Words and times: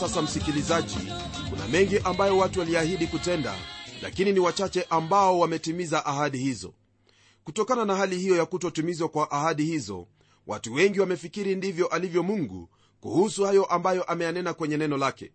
sasa 0.00 0.22
msikilizaji 0.22 0.96
kuna 1.50 1.68
mengi 1.68 1.98
ambayo 1.98 2.38
watu 2.38 2.58
waliahidi 2.60 3.06
kutenda 3.06 3.54
lakini 4.02 4.32
ni 4.32 4.40
wachache 4.40 4.86
ambao 4.90 5.38
wametimiza 5.38 6.06
ahadi 6.06 6.38
hizo. 6.38 6.74
Kutokana 7.44 7.84
na 7.84 7.96
hali 7.96 8.18
hiyo 8.18 8.36
ya 8.36 8.46
kutotimizwa 8.46 9.08
kwa 9.08 9.30
ahadi 9.30 9.64
hizo 9.64 10.06
watu 10.46 10.74
wengi 10.74 11.00
wamefikiri 11.00 11.54
ndivyo 11.56 11.86
alivyo 11.86 12.22
mungu 12.22 12.68
kuhusu 13.00 13.44
hayo 13.44 13.64
ambayo 13.64 14.02
ameyanena 14.02 14.54
kwenye 14.54 14.76
neno 14.76 14.96
lake. 14.96 15.32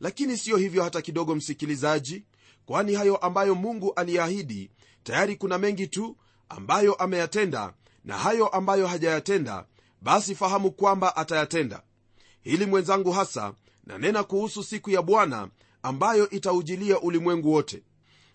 Lakini 0.00 0.36
siyo 0.36 0.56
hivyo 0.56 0.82
hata 0.82 1.02
kidogo 1.02 1.34
msikilizaji 1.34 2.24
kwani 2.66 2.94
hayo 2.94 3.16
ambayo 3.16 3.54
mungu 3.54 3.92
aliahidi 3.94 4.70
tayari 5.02 5.36
kuna 5.36 5.58
mengi 5.58 5.86
tu 5.86 6.16
ambayo 6.48 6.94
ameyatenda 6.94 7.72
na 8.04 8.18
hayo 8.18 8.48
ambayo 8.48 8.86
hajayatenda 8.86 9.64
basi 10.02 10.34
fahamu 10.34 10.70
kwamba 10.70 11.16
atayatenda. 11.16 11.82
Hili 12.40 12.66
mwenzangu 12.66 13.12
hasa 13.12 13.52
nanena 13.88 14.24
kuhusu 14.24 14.62
siku 14.64 14.90
ya 14.90 15.02
bwana 15.02 15.48
ambayo 15.82 16.30
itaujilia 16.30 17.00
ulimwengu 17.00 17.52
wote. 17.52 17.82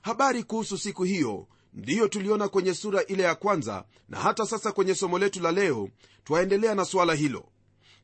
Habari 0.01 0.43
kuhusu 0.43 0.77
siku 0.77 1.03
hiyo 1.03 1.47
ndiyo 1.73 2.07
tuliona 2.07 2.47
kwenye 2.47 2.73
sura 2.73 3.05
ile 3.05 3.23
ya 3.23 3.35
kwanza 3.35 3.83
na 4.09 4.19
hata 4.19 4.45
sasa 4.45 4.71
kwenye 4.71 4.95
somo 4.95 5.19
letu 5.19 5.39
la 5.39 5.51
leo 5.51 5.89
twaendelea 6.23 6.75
na 6.75 6.85
suala 6.85 7.13
hilo. 7.13 7.45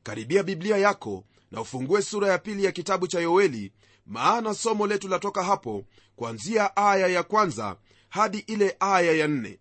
Karibia 0.03 0.43
biblia 0.43 0.77
yako 0.77 1.23
na 1.51 1.61
ufungue 1.61 2.01
sura 2.01 2.27
ya 2.27 2.37
pili 2.37 2.63
ya 2.65 2.71
kitabu 2.71 3.07
cha 3.07 3.19
yoeli 3.19 3.71
maana 4.05 4.53
somo 4.53 4.87
letu 4.87 5.07
latoka 5.07 5.43
hapo 5.43 5.83
kuanzia 6.15 6.75
aya 6.77 7.07
ya 7.07 7.23
kwanza 7.23 7.75
hadi 8.09 8.37
ile 8.39 8.75
aya 8.79 9.11
ya 9.11 9.27
nne. 9.27 9.59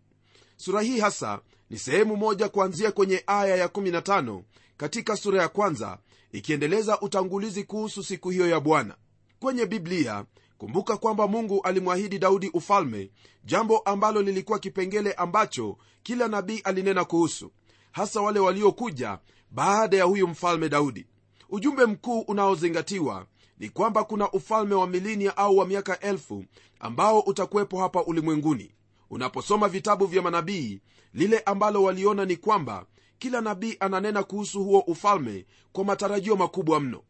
Sura 0.57 0.83
hii 0.83 1.01
hasa 1.01 1.41
ni 1.71 1.79
sehemu 1.79 2.17
moja 2.17 2.49
kuanzia 2.49 2.93
kwenye 2.93 3.23
aya 3.27 3.57
ya 3.57 3.67
15 3.67 4.43
katika 4.77 5.17
sura 5.17 5.43
ya 5.43 5.49
kwanza 5.49 5.99
ikiendeleza 6.33 7.01
utangulizi 7.01 7.65
kuhusu 7.65 8.03
siku 8.05 8.31
hiyo 8.31 8.49
ya 8.49 8.61
bwana. 8.61 8.97
Kwenye 9.41 9.67
biblia 9.67 10.25
kumbuka 10.59 10.97
kwamba 10.97 11.29
mungu 11.29 11.61
alimwahidi 11.63 12.19
daudi 12.19 12.49
ufalme 12.55 13.11
jambo 13.45 13.79
ambalo 13.79 14.23
lilikuwa 14.23 14.59
kipengele 14.59 15.13
ambacho 15.13 15.77
kila 16.03 16.29
nabii 16.29 16.59
alinena 16.59 17.05
kuhusu 17.05 17.51
hasa 17.93 18.21
wale 18.21 18.41
waliokuja 18.41 19.19
baada 19.51 19.97
ya 19.97 20.05
huyu 20.05 20.29
mfalme 20.29 20.69
daudi. 20.69 21.07
Ujumbe 21.51 21.87
mkuu 21.87 22.21
unaozingatiwa 22.21 23.27
ni 23.59 23.69
kwamba 23.69 24.05
kuna 24.05 24.31
ufalme 24.33 24.75
wa 24.75 24.87
milinia 24.87 25.37
au 25.37 25.59
wa 25.59 25.67
miaka 25.67 26.01
elfu 26.01 26.45
ambao 26.81 27.21
utakuwepo 27.21 27.81
hapa 27.81 28.05
ulimwenguni. 28.05 28.71
Unaposoma 29.11 29.69
vitabu 29.69 30.07
vya 30.07 30.23
manabii 30.23 30.81
lile 31.15 31.39
ambalo 31.39 31.83
waliona 31.83 32.25
ni 32.25 32.37
kwamba 32.37 32.87
kila 33.19 33.41
nabii 33.41 33.77
ananena 33.81 34.23
kuhusu 34.23 34.65
huo 34.65 34.81
ufalme 34.81 35.47
kwa 35.73 35.85
matarajio 35.85 36.37
makubwa 36.37 36.81
mno. 36.81 37.03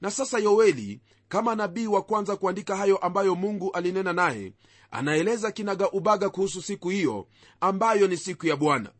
Na 0.00 0.10
sasa 0.10 0.38
yoeli 0.38 1.00
kama 1.28 1.54
nabii 1.54 1.86
wa 1.86 2.02
kwanza 2.02 2.36
kuandika 2.36 2.76
hayo 2.76 2.96
ambayo 2.96 3.34
mungu 3.34 3.70
alinena 3.72 4.12
naye 4.12 4.52
anaeleza 4.90 5.52
kinaga 5.52 5.90
ubaga 5.90 6.30
kuhusu 6.30 6.62
siku 6.62 6.88
hiyo 6.88 7.26
ambayo 7.60 8.06
ni 8.08 8.16
siku 8.16 8.46
ya 8.46 8.56
bwana. 8.56 8.92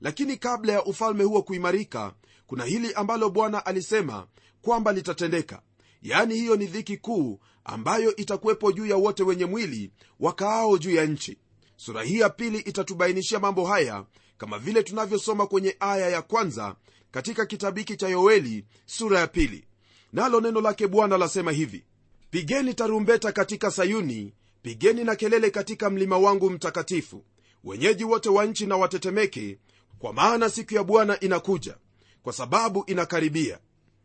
Lakini 0.00 0.36
kabla 0.36 0.72
ya 0.72 0.84
ufalme 0.84 1.24
huo 1.24 1.42
kuimarika 1.42 2.14
kuna 2.46 2.64
hili 2.64 2.94
ambalo 2.94 3.30
bwana 3.30 3.66
alisema 3.66 4.26
kwamba 4.62 4.92
litatendeka. 4.92 5.62
Yaani 6.02 6.34
hiyo 6.34 6.56
ni 6.56 6.66
dhiki 6.66 6.96
kuu 6.96 7.40
ambayo 7.64 8.16
itakuwepo 8.16 8.72
juu 8.72 8.86
ya 8.86 8.96
wote 8.96 9.22
wenye 9.22 9.44
mwili 9.46 9.90
wakaao 10.20 10.78
juu 10.78 10.94
ya 10.94 11.06
nchi. 11.06 11.38
Sura 11.76 12.02
hii 12.02 12.18
ya 12.18 12.30
pili 12.30 12.58
itatubainishia 12.58 13.38
mambo 13.38 13.66
haya 13.66 14.04
kama 14.38 14.58
vile 14.58 14.82
tunavyosoma 14.82 15.46
kwenye 15.46 15.76
aya 15.80 16.08
ya 16.08 16.22
kwanza 16.22 16.76
katika 17.10 17.46
kitabu 17.46 17.78
hiki 17.78 17.96
cha 17.96 18.08
yoeli 18.08 18.64
sura 18.86 19.20
ya 19.20 19.26
pili. 19.26 19.64
Nalo 20.12 20.40
neno 20.40 20.60
lake 20.60 20.86
bwana 20.86 21.18
lasema 21.18 21.52
hivi 21.52 21.84
pigeni 22.30 22.74
tarumbeta 22.74 23.32
katika 23.32 23.70
sayuni 23.70 24.32
pigeni 24.62 25.04
na 25.04 25.16
kelele 25.16 25.50
katika 25.50 25.90
mlima 25.90 26.18
wangu 26.18 26.50
mtakatifu 26.50 27.24
wenyeji 27.64 28.04
wote 28.04 28.28
wa 28.28 28.44
nchi 28.46 28.66
na 28.66 28.76
watetemeke 28.76 29.58
kwa 29.98 30.12
maana 30.12 30.50
siku 30.50 30.74
ya 30.74 30.84
bwana 30.84 31.20
inakuja 31.20 31.76
kwa 32.22 32.32
sababu 32.32 32.84
inakaribia. 32.86 33.58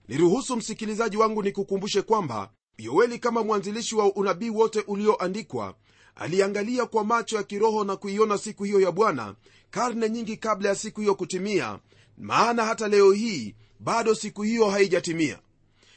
Niruhusu 0.07 0.55
msikilizaji 0.55 1.17
wangu 1.17 1.43
nikukumbushe 1.43 2.01
kwamba 2.01 2.51
yoeli 2.77 3.19
kama 3.19 3.43
mwanzilishi 3.43 3.95
wa 3.95 4.13
unabii 4.15 4.49
wote 4.49 4.83
ulioandikwa 4.87 5.75
aliangalia 6.19 6.85
kwa 6.85 7.03
macho 7.03 7.35
ya 7.35 7.43
kiroho 7.43 7.83
na 7.83 7.95
kuiona 7.95 8.37
siku 8.37 8.63
hiyo 8.63 8.79
ya 8.81 8.91
bwana 8.91 9.35
karne 9.71 10.09
nyingi 10.09 10.37
kabla 10.37 10.69
ya 10.69 10.75
siku 10.75 11.01
hiyo 11.01 11.15
kutimia 11.15 11.79
maana 12.17 12.65
hata 12.65 12.87
leo 12.87 13.11
hii 13.11 13.55
bado 13.79 14.15
siku 14.15 14.41
hiyo 14.43 14.69
haijatimia. 14.69 15.39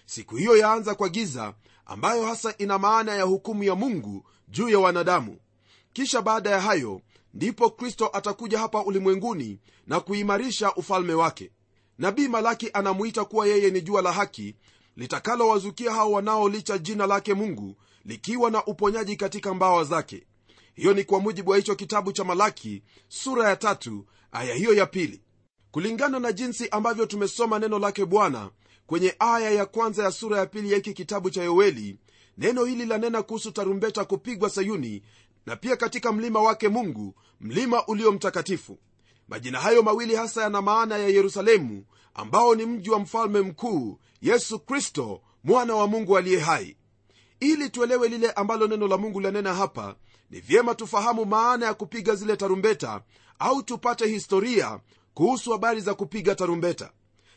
Siku 0.06 0.36
hiyo 0.36 0.56
yaanza 0.56 0.94
kwa 0.94 1.08
giza 1.08 1.54
ambayo 1.86 2.24
hasa 2.26 2.54
ina 2.58 2.78
maana 2.78 3.14
ya 3.14 3.22
hukumu 3.22 3.64
ya 3.64 3.74
mungu 3.74 4.24
juu 4.48 4.68
ya 4.68 4.78
wanadamu. 4.78 5.36
Kisha 5.92 6.22
baada 6.22 6.50
ya 6.50 6.60
hayo 6.60 7.00
ndipo 7.34 7.70
kristo 7.70 8.10
atakuja 8.12 8.58
hapa 8.58 8.84
ulimwenguni 8.84 9.58
na 9.86 10.00
kuimarisha 10.00 10.74
ufalme 10.74 11.14
wake. 11.14 11.50
Nabii 11.98 12.28
malaki 12.28 12.70
anamuita 12.72 13.24
kuwa 13.24 13.46
yeye 13.46 13.70
ni 13.70 13.80
jua 13.80 14.02
la 14.02 14.12
haki 14.12 14.54
litakalowazukia 14.96 15.92
hao 15.92 16.12
wanaolicha 16.12 16.78
jina 16.78 17.06
lake 17.06 17.34
mungu 17.34 17.76
likiwa 18.04 18.50
na 18.50 18.64
uponyaji 18.66 19.16
katika 19.16 19.54
mbawa 19.54 19.84
zake. 19.84 20.26
Hiyo 20.74 20.94
ni 20.94 21.04
kwa 21.04 21.20
mujibu 21.20 21.50
wa 21.50 21.56
hicho 21.56 21.74
kitabu 21.74 22.12
cha 22.12 22.24
malaki 22.24 22.82
sura 23.08 23.48
ya 23.48 23.56
tatu 23.56 24.06
aya 24.32 24.54
hiyo 24.54 24.74
ya 24.74 24.86
pili. 24.86 25.22
Kulingana 25.70 26.18
na 26.18 26.32
jinsi 26.32 26.68
ambavyo 26.68 27.06
tumesoma 27.06 27.58
neno 27.58 27.78
lake 27.78 28.04
bwana 28.04 28.50
kwenye 28.86 29.14
aya 29.18 29.50
ya 29.50 29.66
kwanza 29.66 30.02
ya 30.04 30.10
sura 30.12 30.38
ya 30.38 30.46
pili 30.46 30.70
ya 30.70 30.76
hiki 30.76 30.92
kitabu 30.94 31.30
cha 31.30 31.42
yoeli 31.42 31.96
neno 32.38 32.64
hili 32.64 32.86
lanena 32.86 33.22
kuhusu 33.22 33.52
tarumbeta 33.52 34.04
kupigwa 34.04 34.50
sayuni 34.50 35.02
na 35.46 35.56
pia 35.56 35.76
katika 35.76 36.12
mlima 36.12 36.42
wake 36.42 36.68
mungu 36.68 37.14
mlima 37.40 37.86
ulio 37.86 38.12
mtakatifu. 38.12 38.78
Majina 39.28 39.60
hayo 39.60 39.82
mawili 39.82 40.14
hasa 40.16 40.42
yana 40.42 40.62
maana 40.62 40.98
ya 40.98 41.08
yerusalemu 41.08 41.84
ambao 42.14 42.54
ni 42.54 42.66
mji 42.66 42.90
wa 42.90 42.98
mfalme 42.98 43.40
mkuu 43.40 43.98
yesu 44.22 44.58
kristo 44.58 45.22
mwana 45.44 45.74
wa 45.74 45.86
mungu 45.86 46.18
aliye 46.18 46.40
hai 46.40 46.76
ili 47.42 47.70
tuelewe 47.70 48.08
lile 48.08 48.30
ambalo 48.30 48.66
neno 48.66 48.88
la 48.88 48.96
mungu 48.98 49.20
lanena 49.20 49.54
hapa 49.54 49.96
ni 50.30 50.40
vyema 50.40 50.74
tufahamu 50.74 51.24
maana 51.24 51.66
ya 51.66 51.74
kupiga 51.74 52.14
zile 52.14 52.36
tarumbeta 52.36 53.02
au 53.38 53.62
tupate 53.62 54.06
historia 54.06 54.80
kuhusu 55.14 55.52
habari 55.52 55.80
za 55.80 55.94
kupiga 55.94 56.34
tarumbeta. 56.34 56.90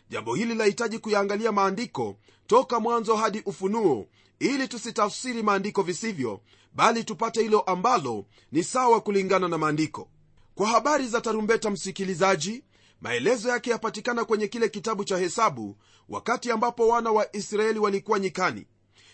Jambo 0.10 0.36
hili 0.36 0.56
lahitaji 0.56 1.00
kuyaangalia 1.00 1.52
maandiko 1.52 2.18
toka 2.48 2.80
mwanzo 2.80 3.16
hadi 3.16 3.42
ufunuo 3.46 4.08
ili 4.40 4.68
tusitafsiri 4.68 5.44
maandiko 5.44 5.84
visivyo 5.84 6.42
bali 6.74 7.04
tupate 7.04 7.42
hilo 7.42 7.60
ambalo 7.62 8.26
ni 8.52 8.64
sawa 8.64 9.02
kulingana 9.02 9.48
na 9.48 9.58
maandiko. 9.58 10.09
Kwa 10.56 10.68
habari 10.68 11.08
za 11.08 11.22
tarumbeta 11.22 11.70
msikilizaji 11.70 12.64
maelezo 13.02 13.50
yake 13.50 13.70
yapatikana 13.70 14.26
kwenye 14.26 14.47
kile 14.47 14.70
kitabu 14.70 15.03
cha 15.03 15.18
hesabu 15.18 15.78
wakati 16.09 16.52
ambapo 16.52 16.88
wana 16.88 17.12
wa 17.12 17.35
israeli 17.35 17.79
walikuwa 17.79 18.20
nyikani 18.20 18.66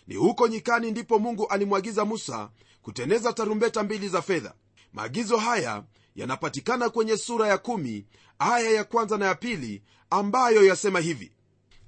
ni 0.07 0.15
huko 0.15 0.48
nyikani 0.48 0.92
ndipo 0.92 1.19
mungu 1.19 1.48
alimwagiza 1.48 2.06
musa 2.06 2.50
kuteneza 2.81 3.33
tarumbeta 3.33 3.83
mbili 3.83 4.09
za 4.09 4.21
fedha. 4.21 4.53
Maagizo 4.94 5.38
haya 5.38 5.83
yanapatikana 6.15 6.89
kwenye 6.89 7.18
sura 7.18 7.48
ya 7.48 7.57
kumi, 7.57 8.06
aya 8.39 8.71
ya 8.71 8.83
kwanza 8.83 9.18
na 9.18 9.25
ya 9.25 9.36
pili 9.36 9.83
ambayo 10.09 10.65
yasema 10.65 11.00
hivi. 11.00 11.31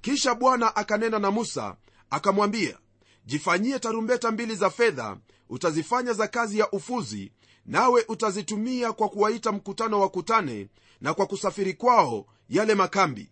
Kisha 0.00 0.34
bwana 0.34 0.76
akanena 0.76 1.18
na 1.18 1.30
musa 1.30 1.76
akamwambia 2.10 2.78
jifanyie 3.26 3.78
tarumbeta 3.78 4.30
mbili 4.30 4.54
za 4.54 4.70
fedha 4.70 5.16
utazifanya 5.48 6.12
za 6.12 6.28
kazi 6.28 6.58
ya 6.58 6.70
ufuzi 6.70 7.32
nawe 7.66 8.04
utazitumia 8.08 8.92
kwa 8.92 9.08
kuwaita 9.08 9.52
mkutano 9.52 10.00
wakutane 10.00 10.68
na 11.00 11.14
kwa 11.14 11.26
kusafiri 11.26 11.74
kwao 11.74 12.26
yale 12.48 12.74
makambi. 12.74 13.30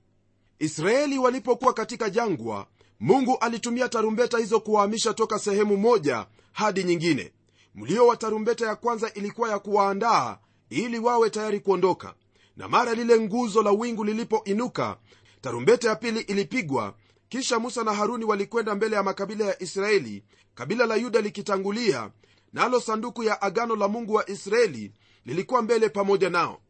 Israeli 0.58 1.18
walipokuwa 1.18 1.72
katika 1.74 2.10
jangwa 2.10 2.66
mungu 3.02 3.36
alitumia 3.40 3.88
tarumbeta 3.88 4.38
hizo 4.38 4.60
kuwahamisha 4.60 5.14
toka 5.14 5.38
sehemu 5.38 5.76
moja 5.76 6.26
hadi 6.52 6.84
nyingine. 6.84 7.32
Mlio 7.74 8.06
wa 8.06 8.16
tarumbeta 8.16 8.66
ya 8.66 8.76
kwanza 8.76 9.12
ilikuwa 9.14 9.50
ya 9.50 9.58
kuwaandaa 9.58 10.38
ili 10.70 10.98
wawe 10.98 11.30
tayari 11.30 11.60
kuondoka. 11.60 12.14
Na 12.56 12.68
mara 12.68 12.94
lile 12.94 13.20
nguzo 13.20 13.62
la 13.62 13.70
wingu 13.70 14.04
lilipoinuka 14.04 14.96
tarumbeta 15.40 15.88
ya 15.88 15.96
pili 15.96 16.20
ilipigwa. 16.20 16.94
Kisha 17.28 17.58
musa 17.58 17.84
na 17.84 17.92
haruni 17.92 18.24
walikwenda 18.24 18.74
mbele 18.74 18.96
ya 18.96 19.02
makabila 19.02 19.44
ya 19.44 19.62
israeli 19.62 20.24
kabila 20.54 20.86
la 20.86 20.96
yuda 20.96 21.20
likitangulia 21.20 22.10
nalo 22.52 22.78
na 22.78 22.84
sanduku 22.84 23.22
ya 23.22 23.42
agano 23.42 23.76
la 23.76 23.88
mungu 23.88 24.14
wa 24.14 24.30
israeli 24.30 24.92
lilikuwa 25.24 25.62
mbele 25.62 25.88
pamoja 25.88 26.30
nao. 26.30 26.60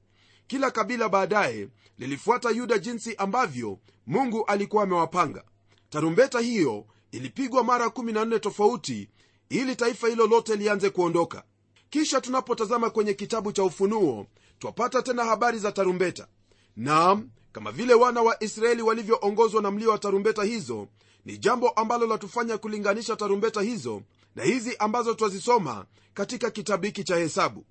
Kila 0.47 0.71
kabila 0.71 1.09
baadaye 1.09 1.69
lilifuata 1.99 2.51
yuda 2.51 2.79
jinsi 2.79 3.15
ambavyo 3.17 3.79
mungu 4.07 4.45
alikuwa 4.45 4.83
amewapanga 4.83 5.45
tarumbeta 5.93 6.41
hiyo 6.41 6.85
ilipigwa 7.11 7.65
mara 7.65 7.87
14 7.87 8.41
tofauti 8.41 9.09
ili 9.49 9.77
taifa 9.77 10.09
hilo 10.09 10.27
lote 10.27 10.57
lianze 10.57 10.91
kuondoka. 10.91 11.43
Kisha 11.91 12.21
tunapotazama 12.21 12.91
kwenye 12.91 13.15
kitabu 13.15 13.53
cha 13.53 13.65
ufunuo 13.65 14.27
twapata 14.59 15.03
tena 15.03 15.25
habari 15.25 15.59
za 15.59 15.73
tarumbeta. 15.73 16.27
Naam 16.77 17.29
kama 17.53 17.73
vile 17.73 17.95
wana 17.95 18.23
wa 18.23 18.43
israeli 18.43 18.83
walivyoongozwa 18.83 19.63
na 19.63 19.71
mlio 19.71 19.91
wa 19.91 19.99
tarumbeta 19.99 20.43
hizo 20.45 20.89
ni 21.25 21.39
jambo 21.39 21.69
ambalo 21.71 22.07
latufanya 22.07 22.59
kulinganisha 22.59 23.17
tarumbeta 23.17 23.63
hizo 23.63 24.03
na 24.37 24.43
hizi 24.45 24.77
ambazo 24.79 25.15
twazisoma 25.15 25.85
katika 26.15 26.51
kitabu 26.51 26.85
hiki 26.87 27.05
cha 27.05 27.17
hesabu. 27.17 27.65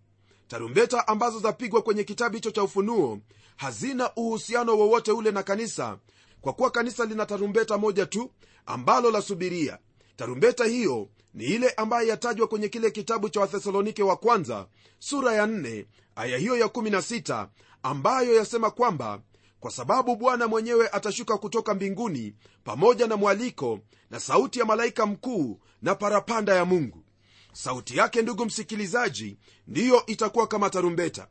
Tarumbeta 0.48 1.08
ambazo 1.08 1.40
zapigwa 1.40 1.82
kwenye 1.82 2.04
kitabu 2.04 2.36
hicho 2.36 2.52
cha 2.52 2.64
ufunuo 2.64 3.20
hazina 3.56 4.16
uhusiano 4.16 4.78
wowote 4.78 5.12
ule 5.12 5.32
na 5.32 5.44
kanisa 5.44 5.98
kwa 6.42 6.54
kuwa 6.54 6.72
kanisa 6.72 7.06
lina 7.06 7.26
tarumbeta 7.26 7.78
moja 7.78 8.06
tu 8.06 8.32
ambalo 8.66 9.12
lasubiria 9.12 9.80
tarumbeta 10.16 10.66
hiyo 10.66 11.10
ni 11.34 11.44
ile 11.46 11.70
ambayo 11.70 12.08
yatajwa 12.08 12.48
kwenye 12.48 12.70
kile 12.70 12.92
kitabu 12.92 13.30
cha 13.30 13.40
wathesalonike 13.40 14.04
wa 14.04 14.16
kwanza 14.18 14.68
sura 15.00 15.34
ya 15.34 15.46
4 15.46 15.86
aya 16.16 16.38
hiyo 16.38 16.58
ya 16.58 16.66
16 16.68 17.48
ambayo 17.84 18.36
yasema 18.36 18.72
kwamba 18.72 19.22
kwa 19.60 19.72
sababu 19.72 20.16
bwana 20.16 20.48
mwenyewe 20.48 20.90
atashuka 20.90 21.38
kutoka 21.38 21.74
mbinguni 21.74 22.36
pamoja 22.64 23.08
na 23.08 23.18
mwaliko 23.18 23.80
na 24.10 24.20
sauti 24.20 24.60
ya 24.60 24.66
malaika 24.66 25.06
mkuu 25.06 25.60
na 25.82 25.96
parapanda 25.96 26.56
ya 26.56 26.66
mungu. 26.66 27.04
Sauti 27.54 27.98
yake 27.98 28.22
ndugu 28.22 28.46
msikilizaji 28.46 29.38
ndiyo 29.68 30.06
itakuwa 30.06 30.48
kama 30.48 30.70
tarumbeta. 30.70 31.28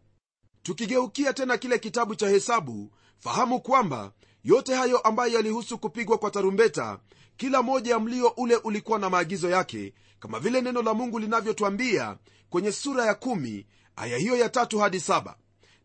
Tukigeukia 0.62 1.32
tena 1.32 1.58
kile 1.58 1.78
kitabu 1.78 2.14
cha 2.14 2.28
hesabu 2.28 2.92
fahamu 3.18 3.60
kwamba 3.60 4.12
yote 4.44 4.74
hayo 4.74 4.98
ambayo 4.98 5.32
yalihusu 5.32 5.78
kupigwa 5.78 6.18
kwa 6.18 6.30
tarumbeta 6.30 6.98
kila 7.36 7.62
moja 7.62 7.90
ya 7.92 7.98
mlio 8.00 8.28
ule 8.28 8.56
ulikuwa 8.56 8.98
na 8.98 9.10
maagizo 9.10 9.50
yake 9.50 9.94
kama 10.20 10.40
vile 10.40 10.60
neno 10.60 10.82
la 10.82 10.94
mungu 10.94 11.18
linavyotwambia 11.18 12.16
kwenye 12.50 12.72
sura 12.72 13.06
ya 13.06 13.14
kumi, 13.14 13.66
aya 13.96 14.18
hiyo 14.18 14.36
ya 14.36 14.48
tatu 14.48 14.78
hadi 14.78 15.00
saba. 15.00 15.36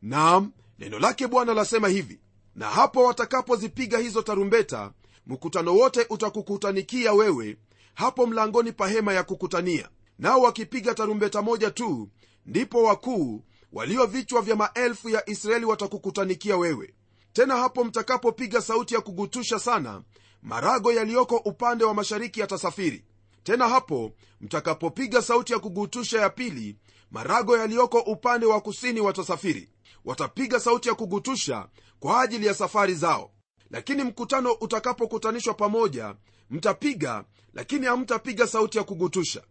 naam 0.02 0.52
neno 0.80 1.00
lake 1.00 1.28
bwana 1.28 1.54
lasema 1.54 1.88
hivi 1.88 2.20
na 2.56 2.70
hapo 2.70 3.04
watakapozipiga 3.04 3.98
hizo 3.98 4.22
tarumbeta 4.22 4.92
mkutano 5.28 5.76
wote 5.76 6.06
utakukutanikia 6.10 7.14
wewe 7.14 7.58
hapo 7.94 8.28
mlangoni 8.28 8.72
pa 8.72 8.88
hema 8.88 9.14
ya 9.14 9.24
kukutania 9.24 9.90
nao 10.20 10.42
wakipiga 10.42 10.94
tarumbeta 10.94 11.42
moja 11.42 11.72
tu 11.72 12.10
ndipo 12.46 12.84
wakuu 12.84 13.44
walio 13.74 14.06
vichwa 14.06 14.42
vya 14.42 14.56
maelfu 14.56 15.10
ya 15.10 15.30
israeli 15.30 15.66
watakukutanikia 15.66 16.58
wewe 16.58 16.94
tena 17.36 17.56
hapo 17.58 17.84
mtakapopiga 17.84 18.62
sauti 18.62 18.94
ya 18.96 19.02
kugutusha 19.02 19.60
sana 19.60 20.02
marago 20.42 20.94
yaliyoko 20.94 21.36
upande 21.38 21.84
wa 21.84 21.94
mashariki 21.94 22.40
yatasafiri. 22.40 23.06
Tena 23.44 23.68
hapo 23.70 24.12
mtakapopiga 24.42 25.22
sauti 25.22 25.54
ya 25.54 25.60
kugutusha 25.60 26.22
ya 26.22 26.30
pili 26.30 26.78
marago 27.12 27.58
yaliyoko 27.58 28.00
upande 28.00 28.46
wa 28.46 28.62
kusini 28.62 29.00
watasafiri. 29.00 29.70
Watapiga 30.06 30.60
sauti 30.60 30.90
ya 30.90 30.96
kugutusha 30.96 31.68
kwa 32.00 32.22
ajili 32.22 32.46
ya 32.46 32.54
safari 32.54 32.94
zao. 32.96 33.32
Lakini 33.70 34.04
mkutano 34.04 34.52
utakapokutanishwa 34.52 35.54
pamoja 35.54 36.16
mtapiga 36.50 37.24
lakini 37.54 37.86
hamtapiga 37.86 38.48
sauti 38.48 38.78
ya 38.78 38.84
kugutusha. 38.84 39.44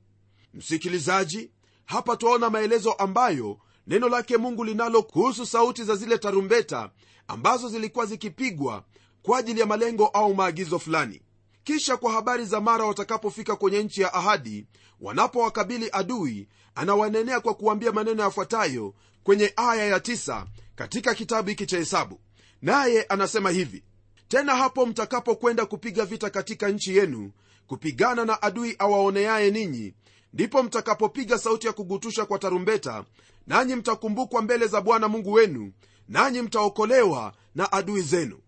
Msikilizaji 0.55 1.51
hapa 1.85 2.17
twaona 2.17 2.51
maelezo 2.51 2.93
ambayo 2.93 3.59
neno 3.87 4.09
lake 4.09 4.37
mungu 4.37 4.65
linalo 4.65 5.03
kuhusu 5.03 5.47
sauti 5.47 5.85
za 5.85 5.97
zile 5.97 6.19
tarumbeta 6.19 6.91
ambazo 7.29 7.69
zilikuwa 7.69 8.07
zikipigwa 8.07 8.85
kwa 9.23 9.39
ajili 9.39 9.61
ya 9.61 9.67
malengo 9.67 10.07
au 10.07 10.35
maagizo 10.35 10.79
fulani. 10.79 11.23
Kisha 11.65 11.97
kwa 11.97 12.13
habari 12.13 12.45
za 12.45 12.61
mara 12.61 12.85
watakapofika 12.85 13.57
kwenye 13.57 13.83
nchi 13.83 14.01
ya 14.03 14.15
ahadi 14.15 14.67
wanapowakabili 15.01 15.89
adui 15.93 16.49
anawanenea 16.75 17.41
kwa 17.41 17.55
kuambia 17.55 17.93
maneno 17.93 18.23
yafuatayo 18.23 18.95
kwenye 19.23 19.53
aya 19.57 19.85
ya 19.87 20.01
tisa 20.01 20.47
katika 20.75 21.15
kitabu 21.15 21.49
hiki 21.49 21.67
cha 21.67 21.79
hesabu. 21.79 22.21
Naye 22.63 23.03
anasema 23.03 23.51
hivi 23.51 23.85
tena 24.29 24.57
hapo 24.57 24.87
mtakapokwenda 24.87 25.67
kupiga 25.67 26.05
vita 26.05 26.31
katika 26.31 26.69
nchi 26.69 26.97
yenu 26.97 27.31
kupigana 27.67 28.25
na 28.25 28.43
adui 28.43 28.77
awaoneaye 28.79 29.51
ninyi 29.51 29.95
ndipo 30.35 30.63
mtakapopiga 30.63 31.39
sauti 31.39 31.67
ya 31.67 31.73
kugutusha 31.73 32.25
kwa 32.27 32.39
tarumbeta 32.39 33.05
nanyi 33.47 33.75
mtakumbukwa 33.77 34.43
mbele 34.43 34.67
za 34.67 34.81
bwana 34.81 35.09
mungu 35.09 35.33
wenu 35.33 35.73
nanyi 36.09 36.43
mtaokolewa 36.43 37.35
na 37.55 37.73
adui 37.73 38.03
zenu. 38.03 38.39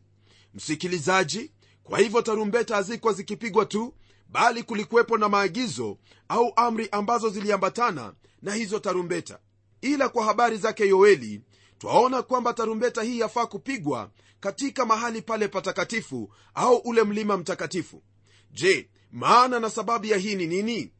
Msikilizaji 0.54 1.50
kwa 1.84 1.98
hivyo 1.98 2.22
tarumbeta 2.22 2.74
hazikuwa 2.76 3.12
zikipigwa 3.12 3.66
tu 3.66 3.94
bali 4.28 4.62
kulikuwepo 4.62 5.18
na 5.18 5.28
maagizo 5.28 5.98
au 6.28 6.52
amri 6.56 6.88
ambazo 6.92 7.28
ziliambatana 7.28 8.14
na 8.42 8.54
hizo 8.54 8.78
tarumbeta. 8.78 9.38
Ila 9.80 10.08
kwa 10.08 10.24
habari 10.24 10.56
zake 10.56 10.88
yoeli 10.88 11.40
twaona 11.78 12.22
kwamba 12.22 12.54
tarumbeta 12.54 13.02
hii 13.02 13.18
yafaa 13.18 13.46
kupigwa 13.46 14.10
katika 14.40 14.84
mahali 14.86 15.22
pale 15.22 15.48
patakatifu 15.48 16.30
au 16.54 16.76
ule 16.76 17.02
mlima 17.04 17.36
mtakatifu. 17.36 18.02
Je 18.50 18.90
maana 19.12 19.60
na 19.60 19.70
sababu 19.70 20.06
ya 20.06 20.16
hii 20.16 20.34
ni 20.34 20.46
nini 20.46 20.92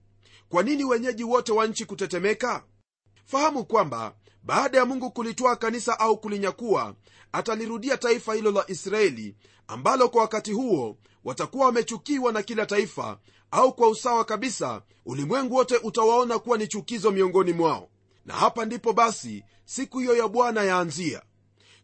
kwa 0.48 0.62
nini 0.62 0.84
wenyeji 0.84 1.24
wote 1.24 1.52
wa 1.52 1.66
nchi 1.66 1.84
kutetemeka? 1.84 2.64
Fahamu 3.24 3.64
kwamba 3.64 4.14
baada 4.42 4.78
ya 4.78 4.84
mungu 4.84 5.10
kulitwaa 5.10 5.56
kanisa 5.56 6.00
au 6.00 6.18
kulinyakua 6.18 6.94
atalirudia 7.32 7.96
taifa 7.96 8.34
hilo 8.34 8.50
la 8.50 8.64
israeli 8.70 9.36
ambalo 9.68 10.08
kwa 10.08 10.22
wakati 10.22 10.52
huo 10.52 10.96
watakuwa 11.24 11.66
wamechukiwa 11.66 12.32
na 12.32 12.42
kila 12.42 12.66
taifa 12.66 13.18
au 13.50 13.74
kwa 13.74 13.88
usawa 13.88 14.24
kabisa 14.24 14.82
ulimwengu 15.06 15.54
wote 15.54 15.76
utawaona 15.76 16.38
kuwa 16.38 16.58
ni 16.58 16.66
chukizo 16.68 17.10
miongoni 17.10 17.52
mwao. 17.52 17.88
Na 18.24 18.34
hapa 18.34 18.64
ndipo 18.64 18.92
basi 18.92 19.44
siku 19.64 19.98
hiyo 19.98 20.16
ya 20.16 20.28
bwana 20.28 20.62
yaanzia. 20.62 21.22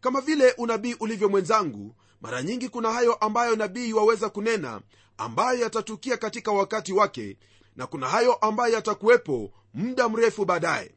Kama 0.00 0.20
vile 0.20 0.52
unabii 0.58 0.94
ulivyo 1.00 1.28
mwenzangu 1.28 1.94
mara 2.20 2.42
nyingi 2.42 2.68
kuna 2.68 2.92
hayo 2.92 3.14
ambayo 3.14 3.56
nabii 3.56 3.92
waweza 3.92 4.30
kunena 4.30 4.80
ambayo 5.18 5.58
yatatukia 5.60 6.16
katika 6.16 6.52
wakati 6.52 6.92
wake 6.92 7.36
na 7.76 7.86
kuna 7.86 8.08
hayo 8.08 8.34
ambayo 8.34 8.74
yatakuwepo 8.74 9.52
muda 9.74 10.08
mrefu 10.08 10.44
baadaye. 10.44 10.94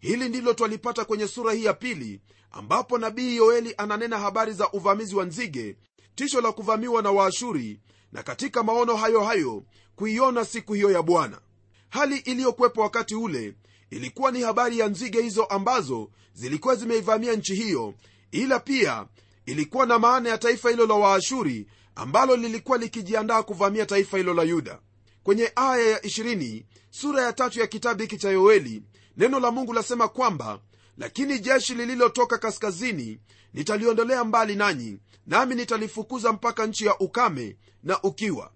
Hili 0.00 0.28
ndilo 0.28 0.54
twalipata 0.54 1.04
kwenye 1.04 1.28
sura 1.28 1.52
hii 1.52 1.64
ya 1.64 1.74
pili 1.74 2.20
ambapo 2.50 2.98
nabii 2.98 3.36
yoeli 3.36 3.74
ananena 3.78 4.18
habari 4.18 4.52
za 4.52 4.70
uvamizi 4.72 5.14
wa 5.16 5.24
nzige 5.24 5.76
tisho 6.14 6.40
la 6.40 6.52
kuvamiwa 6.52 7.02
na 7.02 7.10
waashuri 7.10 7.80
na 8.12 8.22
katika 8.22 8.62
maono 8.62 8.96
hayo 8.96 9.20
hayo 9.24 9.62
kuiona 9.96 10.44
siku 10.44 10.72
hiyo 10.74 10.90
ya 10.90 11.02
bwana. 11.02 11.40
Hali 11.88 12.16
iliyokuwepo 12.16 12.80
wakati 12.80 13.14
ule 13.14 13.54
ilikuwa 13.90 14.30
ni 14.30 14.42
habari 14.42 14.78
ya 14.78 14.88
nzige 14.88 15.22
hizo 15.22 15.44
ambazo 15.44 16.10
zilikuwa 16.32 16.74
zimeivamia 16.76 17.32
nchi 17.36 17.54
hiyo 17.54 17.94
ila 18.30 18.60
pia 18.60 19.06
ilikuwa 19.46 19.86
na 19.86 19.98
maana 19.98 20.28
ya 20.28 20.38
taifa 20.38 20.70
hilo 20.70 20.86
la 20.86 20.94
waashuri 20.94 21.66
ambalo 21.94 22.36
lilikuwa 22.36 22.78
likijiandaa 22.78 23.42
kuvamia 23.42 23.86
taifa 23.86 24.16
hilo 24.18 24.34
la 24.34 24.42
yuda 24.42 24.78
kwenye 25.24 25.52
aya 25.56 25.90
ya 25.90 25.98
20 25.98 26.64
sura 26.90 27.22
ya 27.22 27.32
tatu 27.32 27.60
ya 27.60 27.66
kitabu 27.66 28.02
hiki 28.02 28.16
cha 28.18 28.30
yoeli 28.30 28.82
neno 29.16 29.40
la 29.40 29.50
mungu 29.50 29.72
lasema 29.72 30.08
kwamba 30.08 30.60
lakini 30.98 31.38
jeshi 31.38 31.74
lililotoka 31.74 32.38
kaskazini 32.38 33.20
nitaliondolea 33.54 34.24
mbali 34.24 34.56
nanyi 34.56 34.98
nami 35.26 35.54
nitalifukuza 35.54 36.32
mpaka 36.32 36.66
nchi 36.66 36.86
ya 36.86 36.98
ukame 36.98 37.56
na 37.82 38.02
ukiwa. 38.02 38.52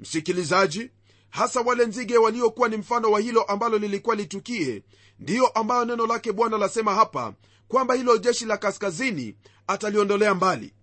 Msikilizaji 0.00 0.90
hasa 1.30 1.60
wale 1.60 1.86
nzige 1.86 2.18
waliokuwa 2.18 2.68
ni 2.68 2.76
mfano 2.76 3.10
wa 3.10 3.20
hilo 3.20 3.42
ambalo 3.42 3.78
lilikuwa 3.78 4.16
litukie 4.16 4.82
ndiyo 5.18 5.46
ambayo 5.46 5.84
neno 5.84 6.06
lake 6.06 6.32
bwana 6.32 6.58
lasema 6.58 6.94
hapa 6.94 7.34
kwamba 7.68 7.94
hilo 7.94 8.18
jeshi 8.18 8.44
la 8.44 8.56
kaskazini 8.56 9.36
ataliondolea 9.66 10.34
mbali 10.34 10.74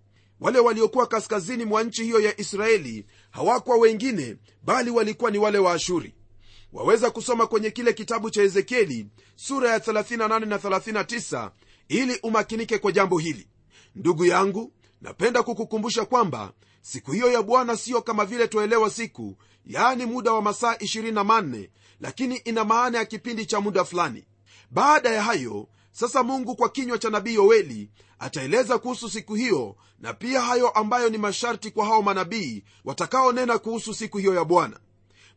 wale 0.42 0.60
waliokuwa 0.60 1.08
kaskazini 1.08 1.66
mwa 1.66 1.84
nchi 1.84 2.04
hiyo 2.04 2.20
ya 2.20 2.40
israeli 2.42 3.06
hawakuwa 3.32 3.78
wengine 3.78 4.38
bali 4.64 4.92
walikuwa 4.92 5.32
ni 5.32 5.38
wale 5.38 5.58
wa 5.58 5.74
ashuri. 5.74 6.16
Waweza 6.74 7.12
kusoma 7.12 7.48
kwenye 7.48 7.72
kile 7.72 7.94
kitabu 7.94 8.30
cha 8.30 8.42
ezekieli 8.44 9.08
sura 9.36 9.70
ya 9.72 9.78
38 9.78 10.46
na 10.46 10.58
39 10.58 11.52
ili 11.90 12.20
umakinike 12.24 12.78
kwa 12.78 12.92
jambo 12.92 13.18
hili. 13.18 13.48
Ndugu 13.96 14.26
yangu 14.26 14.74
napenda 15.02 15.44
kukukumbusha 15.44 16.06
kwamba 16.06 16.54
siku 16.82 17.12
hiyo 17.12 17.32
ya 17.32 17.42
bwana 17.42 17.78
siyo 17.78 18.02
kama 18.02 18.26
vile 18.26 18.48
twaelewa 18.48 18.90
siku 18.90 19.38
yaani 19.66 20.06
muda 20.06 20.32
wa 20.34 20.42
masaa 20.42 20.74
24 20.74 21.70
lakini 22.00 22.36
ina 22.36 22.64
maana 22.64 22.98
ya 22.98 23.06
kipindi 23.06 23.46
cha 23.46 23.62
muda 23.62 23.84
fulani. 23.84 24.26
Baada 24.72 25.10
ya 25.10 25.24
hayo 25.24 25.68
sasa 25.92 26.24
mungu 26.24 26.56
kwa 26.56 26.70
kinywa 26.70 26.98
cha 26.98 27.10
nabii 27.10 27.34
yoeli 27.34 27.90
ataeleza 28.20 28.78
kuhusu 28.78 29.10
siku 29.10 29.36
hiyo 29.36 29.76
na 30.00 30.14
pia 30.14 30.42
hayo 30.42 30.70
ambayo 30.70 31.10
ni 31.10 31.18
masharti 31.18 31.72
kwa 31.72 31.86
hao 31.86 32.02
manabii 32.02 32.64
watakaonena 32.86 33.58
kuhusu 33.58 33.94
siku 33.94 34.18
hiyo 34.18 34.34
ya 34.34 34.44
bwana. 34.46 34.80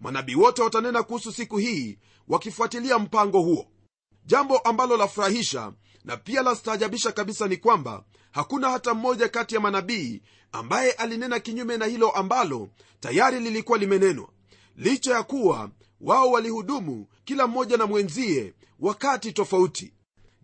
Manabii 0.00 0.34
wote 0.34 0.62
watanena 0.62 1.02
kuhusu 1.02 1.32
siku 1.32 1.56
hii 1.58 1.98
wakifuatilia 2.28 2.98
mpango 2.98 3.40
huo. 3.40 3.66
Jambo 4.26 4.58
ambalo 4.58 4.96
lafurahisha 4.96 5.72
na 6.04 6.16
pia 6.16 6.42
lastaajabisha 6.42 7.12
kabisa 7.12 7.48
ni 7.48 7.56
kwamba 7.56 8.04
hakuna 8.32 8.70
hata 8.70 8.94
mmoja 8.94 9.28
kati 9.28 9.54
ya 9.54 9.60
manabii 9.60 10.22
ambaye 10.52 10.92
alinena 10.92 11.40
kinyume 11.40 11.76
na 11.76 11.86
hilo 11.86 12.10
ambalo 12.10 12.68
tayari 13.00 13.40
lilikuwa 13.40 13.78
limenenwa. 13.78 14.28
Licha 14.76 15.14
ya 15.14 15.22
kuwa 15.22 15.70
wao 16.00 16.30
walihudumu 16.30 17.06
kila 17.24 17.46
mmoja 17.46 17.76
na 17.76 17.86
mwenzie 17.86 18.54
wakati 18.80 19.32
tofauti 19.32 19.92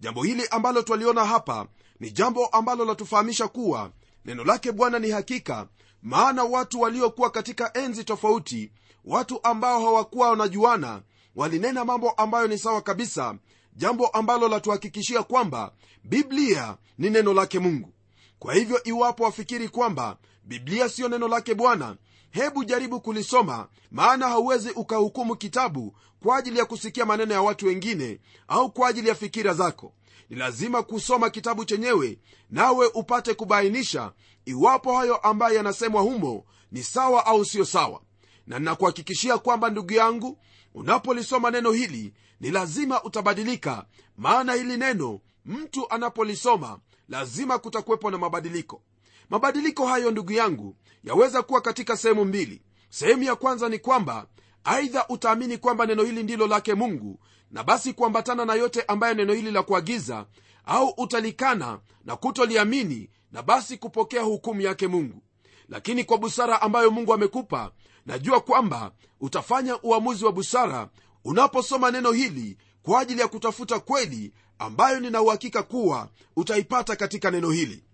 jambo 0.00 0.22
hili 0.22 0.46
ambalo 0.50 0.82
twaliona 0.82 1.24
hapa 1.24 1.66
ni 2.00 2.10
jambo 2.10 2.46
ambalo 2.46 2.84
latufahamisha 2.84 3.48
kuwa 3.48 3.90
neno 4.24 4.44
lake 4.44 4.72
bwana 4.72 4.98
ni 4.98 5.10
hakika 5.10 5.66
maana 6.02 6.44
watu 6.44 6.80
waliokuwa 6.80 7.30
katika 7.30 7.72
enzi 7.78 8.04
tofauti 8.04 8.72
watu 9.04 9.40
ambao 9.42 9.80
hawakuwa 9.80 10.30
wanajuana 10.30 11.02
walinena 11.36 11.84
mambo 11.84 12.10
ambayo 12.10 12.46
ni 12.48 12.58
sawa 12.58 12.82
kabisa 12.82 13.34
jambo 13.76 14.06
ambalo 14.06 14.48
latuhakikishia 14.48 15.22
kwamba 15.22 15.72
biblia 16.04 16.76
ni 16.98 17.10
neno 17.10 17.34
lake 17.34 17.58
mungu. 17.58 17.92
Kwa 18.38 18.54
hivyo 18.54 18.82
iwapo 18.84 19.24
wafikiri 19.24 19.68
kwamba 19.68 20.16
biblia 20.44 20.88
siyo 20.88 21.08
neno 21.08 21.28
lake 21.28 21.54
bwana 21.54 21.96
hebu 22.30 22.64
jaribu 22.64 23.00
kulisoma 23.00 23.68
maana 23.90 24.28
hauwezi 24.28 24.70
ukahukumu 24.70 25.36
kitabu 25.36 25.96
kwa 26.22 26.36
ajili 26.36 26.58
ya 26.58 26.64
kusikia 26.64 27.06
maneno 27.06 27.34
ya 27.34 27.42
watu 27.42 27.66
wengine 27.66 28.20
au 28.48 28.70
kwa 28.72 28.88
ajili 28.88 29.08
ya 29.08 29.14
fikira 29.14 29.54
zako. 29.54 29.92
Ni 30.30 30.36
lazima 30.36 30.82
kusoma 30.82 31.30
kitabu 31.30 31.64
chenyewe 31.64 32.18
nawe 32.50 32.86
upate 32.86 33.34
kubainisha 33.34 34.12
iwapo 34.44 34.96
hayo 34.96 35.16
ambayo 35.16 35.56
yanasemwa 35.56 36.02
humo 36.02 36.44
ni 36.72 36.82
sawa 36.82 37.26
au 37.26 37.44
siyo 37.44 37.64
sawa. 37.64 38.00
Na 38.46 38.58
ninakuhakikishia 38.58 39.38
kwamba 39.38 39.70
ndugu 39.70 39.92
yangu 39.92 40.38
unapolisoma 40.74 41.50
neno 41.50 41.72
hili 41.72 42.14
ni 42.40 42.50
lazima 42.50 43.02
utabadilika 43.02 43.86
maana 44.16 44.52
hili 44.54 44.76
neno 44.76 45.20
mtu 45.46 45.90
anapolisoma 45.90 46.78
lazima 47.08 47.58
kutakuwepo 47.58 48.10
na 48.10 48.18
mabadiliko 48.18 48.82
mabadiliko 49.30 49.86
hayo 49.86 50.10
ndugu 50.10 50.32
yangu 50.32 50.76
yaweza 51.04 51.42
kuwa 51.42 51.60
katika 51.60 51.96
sehemu 51.96 52.24
mbili. 52.24 52.62
Sehemu 52.88 53.22
ya 53.22 53.36
kwanza 53.36 53.68
ni 53.68 53.78
kwamba 53.78 54.26
aidha 54.64 55.08
utaamini 55.08 55.58
kwamba 55.58 55.86
neno 55.86 56.02
hili 56.02 56.22
ndilo 56.22 56.46
lake 56.46 56.74
mungu 56.74 57.20
na 57.50 57.64
basi 57.64 57.92
kuambatana 57.92 58.44
na 58.44 58.54
yote 58.54 58.82
ambayo 58.82 59.14
neno 59.14 59.32
hili 59.32 59.50
la 59.50 59.62
kuagiza 59.62 60.26
au 60.64 60.88
utalikana 60.96 61.80
na 62.04 62.16
kutoliamini 62.16 63.10
na 63.32 63.42
basi 63.42 63.76
kupokea 63.76 64.22
hukumu 64.22 64.60
yake 64.60 64.88
mungu. 64.88 65.22
Lakini 65.68 66.04
kwa 66.04 66.18
busara 66.18 66.62
ambayo 66.62 66.90
mungu 66.90 67.14
amekupa 67.14 67.72
najua 68.06 68.40
kwamba 68.40 68.92
utafanya 69.20 69.82
uamuzi 69.82 70.24
wa 70.24 70.32
busara 70.32 70.88
unaposoma 71.24 71.90
neno 71.90 72.12
hili 72.12 72.56
kwa 72.82 73.00
ajili 73.00 73.20
ya 73.20 73.28
kutafuta 73.28 73.80
kweli 73.80 74.32
ambayo 74.58 75.00
nina 75.00 75.22
uhakika 75.22 75.62
kuwa 75.62 76.08
utaipata 76.36 76.96
katika 76.96 77.30
neno 77.30 77.50
hili 77.50 77.84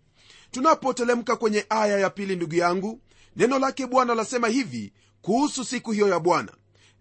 tunapotelemka 0.61 1.37
kwenye 1.37 1.67
aya 1.69 1.99
ya 1.99 2.11
pili 2.11 2.37
ndugu 2.37 2.55
yangu 2.55 3.01
neno 3.37 3.59
lake 3.59 3.87
bwana 3.87 4.15
lasema 4.15 4.49
hivi 4.49 4.93
kuhusu 5.23 5.65
siku 5.65 5.93
hiyo 5.93 6.09
ya 6.09 6.19
bwana. 6.21 6.53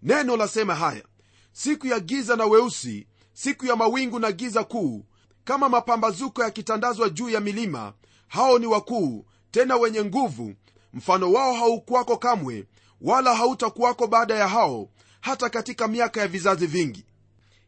Neno 0.02 0.36
lasema 0.36 0.74
haya 0.74 1.02
siku 1.52 1.86
ya 1.86 2.00
giza 2.00 2.36
na 2.36 2.44
weusi 2.44 3.06
siku 3.32 3.66
ya 3.66 3.76
mawingu 3.76 4.18
na 4.18 4.32
giza 4.32 4.64
kuu 4.64 5.04
kama 5.44 5.68
mapambazuko 5.68 6.42
yakitandazwa 6.42 7.08
juu 7.10 7.28
ya 7.30 7.40
milima 7.40 7.92
hao 8.28 8.58
ni 8.58 8.66
wakuu 8.66 9.26
tena 9.50 9.76
wenye 9.76 10.04
nguvu. 10.04 10.54
Mfano 10.92 11.32
wao 11.32 11.52
haukuwako 11.54 12.16
kamwe 12.16 12.64
wala 13.00 13.34
hautakuwako 13.34 14.06
baada 14.06 14.34
ya 14.34 14.48
hao 14.48 14.88
hata 15.20 15.48
katika 15.50 15.88
miaka 15.88 16.20
ya 16.20 16.28
vizazi 16.28 16.66
vingi. 16.66 17.04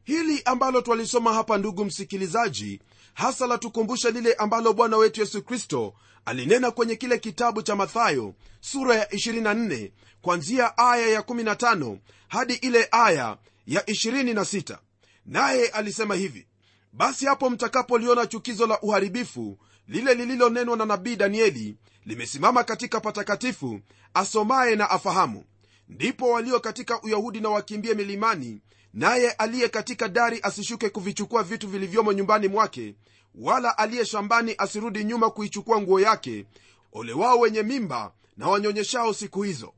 Hili 0.04 0.42
ambalo 0.44 0.80
twalisoma 0.80 1.32
hapa 1.34 1.58
ndugu 1.58 1.84
msikilizaji 1.84 2.80
hasa 3.18 3.46
latukumbusha 3.46 4.10
lile 4.10 4.34
ambalo 4.34 4.72
bwana 4.72 4.96
wetu 4.96 5.20
yesu 5.20 5.42
kristo 5.42 5.94
alinena 6.24 6.70
kwenye 6.70 6.96
kile 6.96 7.18
kitabu 7.18 7.62
cha 7.62 7.76
mathayo 7.76 8.34
sura 8.60 8.94
ya 8.96 9.04
24 9.04 9.90
kwanzia 10.22 10.78
aya 10.78 11.08
ya 11.08 11.20
15 11.20 11.96
hadi 12.28 12.54
ile 12.54 12.88
aya 12.90 13.38
ya 13.66 13.80
26 13.82 14.78
naye 15.26 15.68
alisema 15.68 16.14
hivi 16.14 16.46
basi 16.92 17.26
hapo 17.26 17.50
mtakapoliona 17.50 18.26
chukizo 18.26 18.66
la 18.66 18.80
uharibifu 18.80 19.58
lile 19.88 20.14
lililonenwa 20.14 20.76
na 20.76 20.84
nabii 20.86 21.16
danieli 21.16 21.76
limesimama 22.06 22.64
katika 22.64 23.00
patakatifu 23.00 23.80
asomaye 24.14 24.76
na 24.76 24.90
afahamu. 24.90 25.44
Ndipo 25.88 26.30
walio 26.30 26.60
katika 26.60 27.02
uyahudi 27.02 27.40
na 27.40 27.48
wakimbie 27.48 27.94
milimani 27.94 28.60
naye 28.98 29.30
aliye 29.30 29.68
katika 29.68 30.08
dari 30.08 30.40
asishuke 30.42 30.88
kuvichukua 30.90 31.42
vitu 31.42 31.68
vilivyomo 31.68 32.12
nyumbani 32.12 32.48
mwake 32.48 32.94
wala 33.34 33.78
aliye 33.78 34.04
shambani 34.04 34.54
asirudi 34.58 35.04
nyuma 35.04 35.30
kuichukua 35.30 35.80
nguo 35.80 36.00
yake 36.00 36.46
ole 36.92 37.12
wao 37.12 37.38
wenye 37.38 37.62
mimba 37.62 38.12
na 38.36 38.48
wanyonyeshao 38.48 39.14
siku 39.14 39.42
hizo. 39.42 39.72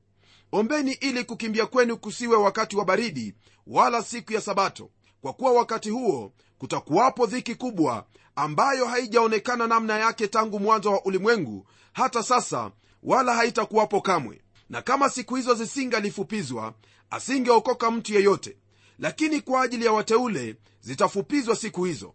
Ombeni 0.52 0.92
ili 0.92 1.24
kukimbia 1.24 1.66
kwenu 1.66 1.96
kusiwe 1.96 2.36
wakati 2.36 2.76
wa 2.76 2.84
baridi 2.84 3.34
wala 3.66 4.02
siku 4.02 4.32
ya 4.32 4.40
sabato. 4.40 4.90
Kwa 5.22 5.32
kuwa 5.32 5.52
wakati 5.52 5.90
huo 5.90 6.32
kutakuwapo 6.58 7.26
dhiki 7.26 7.54
kubwa 7.54 8.06
ambayo 8.36 8.86
haijaonekana 8.86 9.66
namna 9.66 9.98
yake 9.98 10.28
tangu 10.28 10.60
mwanzo 10.60 10.92
wa 10.92 11.04
ulimwengu 11.04 11.66
hata 11.92 12.22
sasa 12.22 12.70
wala 13.02 13.34
haitakuwapo 13.34 14.00
kamwe. 14.00 14.40
Na 14.68 14.82
kama 14.82 15.08
siku 15.10 15.36
hizo 15.36 15.54
zisingalifupizwa 15.54 16.74
asingeokoka 17.10 17.90
mtu 17.90 18.14
yeyote 18.14 18.56
lakini 19.00 19.40
kwa 19.40 19.62
ajili 19.62 19.84
ya 19.84 19.92
wateule 19.92 20.56
zitafupizwa 20.80 21.56
siku 21.56 21.84
hizo. 21.84 22.14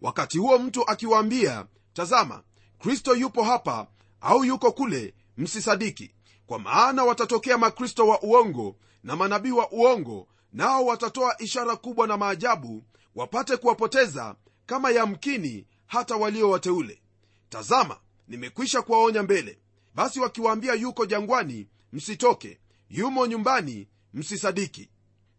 Wakati 0.00 0.38
huo 0.38 0.58
mtu 0.58 0.88
akiwaambia 0.90 1.66
tazama 1.92 2.42
kristo 2.78 3.14
yupo 3.16 3.44
hapa 3.44 3.86
au 4.20 4.44
yuko 4.44 4.72
kule 4.72 5.14
msisadiki. 5.36 6.10
Kwa 6.46 6.58
maana 6.58 7.04
watatokea 7.04 7.58
makristo 7.58 8.08
wa 8.08 8.22
uongo 8.22 8.76
na 9.04 9.16
manabii 9.16 9.50
wa 9.50 9.70
uongo 9.72 10.28
nao 10.52 10.86
watatoa 10.86 11.36
ishara 11.42 11.76
kubwa 11.76 12.06
na 12.06 12.16
maajabu 12.16 12.84
wapate 13.14 13.56
kuwapoteza 13.56 14.36
kama 14.66 14.90
yamkini 14.90 15.66
hata 15.86 16.16
walio 16.16 16.50
wateule. 16.50 17.02
Tazama 17.48 17.98
nimekwisha 18.28 18.82
kuwaonya 18.82 19.22
mbele. 19.22 19.58
Basi 19.94 20.20
wakiwaambia 20.20 20.74
yuko 20.74 21.06
jangwani 21.06 21.68
msitoke. 21.92 22.60
Yumo 22.90 23.26
nyumbani 23.26 23.88
msisadiki 24.14 24.88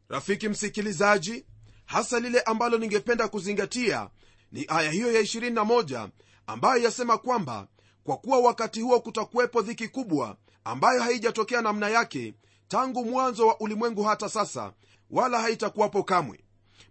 rafiki 0.10 0.50
msikilizaji 0.50 1.46
hasa 1.86 2.20
lile 2.20 2.42
ambalo 2.42 2.78
ningependa 2.78 3.28
kuzingatia 3.28 4.10
ni 4.52 4.66
aya 4.68 4.92
hiyo 4.92 5.12
ya 5.12 5.22
21 5.22 6.10
ambayo 6.48 6.84
yasema 6.84 7.18
kwamba 7.18 7.68
kwa 8.04 8.18
kuwa 8.18 8.40
wakati 8.40 8.82
huo 8.82 9.00
kutakuwepo 9.00 9.62
dhiki 9.62 9.88
kubwa 9.88 10.38
ambayo 10.64 11.02
haijatokea 11.02 11.62
namna 11.62 11.90
yake 11.90 12.34
tangu 12.68 13.06
mwanzo 13.06 13.48
wa 13.48 13.60
ulimwengu 13.60 14.04
hata 14.04 14.30
sasa 14.30 14.74
wala 15.10 15.42
haitakuwapo 15.42 16.04
kamwe. 16.04 16.40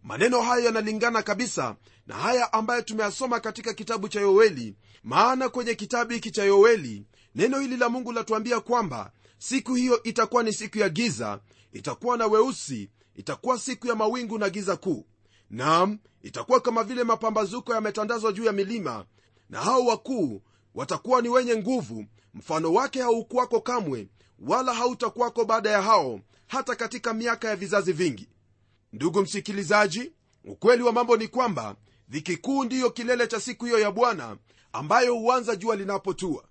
Maneno 0.02 0.42
haya 0.42 0.64
yanalingana 0.64 1.22
kabisa 1.22 1.76
na 2.06 2.14
haya 2.14 2.52
ambayo 2.52 2.82
tumeyasoma 2.82 3.40
katika 3.40 3.74
kitabu 3.74 4.08
cha 4.08 4.20
yoeli. 4.20 4.76
Maana 5.02 5.48
kwenye 5.48 5.74
kitabu 5.74 6.12
hiki 6.12 6.30
cha 6.30 6.44
yoeli 6.44 7.06
neno 7.34 7.58
hili 7.58 7.76
la 7.76 7.88
mungu 7.88 8.12
latuambia 8.12 8.60
kwamba 8.60 9.12
siku 9.38 9.74
hiyo 9.74 10.02
itakuwa 10.02 10.42
ni 10.42 10.52
siku 10.52 10.78
ya 10.78 10.88
giza 10.88 11.40
itakuwa 11.72 12.16
na 12.16 12.26
weusi 12.26 12.90
itakuwa 13.14 13.58
siku 13.58 13.86
ya 13.86 13.94
mawingu 13.94 14.38
na 14.38 14.50
giza 14.50 14.76
kuu. 14.76 15.04
Nam 15.50 15.98
itakuwa 16.22 16.60
kama 16.60 16.84
vile 16.84 17.04
mapambazuko 17.04 17.74
yametandazwa 17.74 18.32
juu 18.32 18.44
ya 18.44 18.52
milima 18.52 19.04
na 19.50 19.60
hao 19.60 19.86
wakuu 19.86 20.42
watakuwa 20.74 21.22
ni 21.22 21.28
wenye 21.28 21.56
nguvu. 21.56 22.04
Mfano 22.34 22.72
wake 22.72 23.02
haukuwako 23.02 23.60
kamwe 23.60 24.08
wala 24.38 24.74
hautakuwako 24.74 25.44
baada 25.44 25.70
ya 25.70 25.82
hao 25.82 26.20
hata 26.46 26.76
katika 26.76 27.14
miaka 27.14 27.48
ya 27.48 27.56
vizazi 27.56 27.92
vingi. 27.92 28.28
Ndugu 28.92 29.22
msikilizaji 29.22 30.12
ukweli 30.44 30.82
wa 30.82 30.92
mambo 30.92 31.16
ni 31.16 31.28
kwamba 31.28 31.76
dhiki 32.08 32.36
kuu 32.36 32.64
ndiyo 32.64 32.90
kilele 32.90 33.26
cha 33.26 33.40
siku 33.40 33.64
hiyo 33.64 33.78
ya 33.78 33.90
bwana 33.90 34.36
ambayo 34.72 35.14
huanza 35.14 35.56
jua 35.56 35.76
linapotua. 35.76 36.44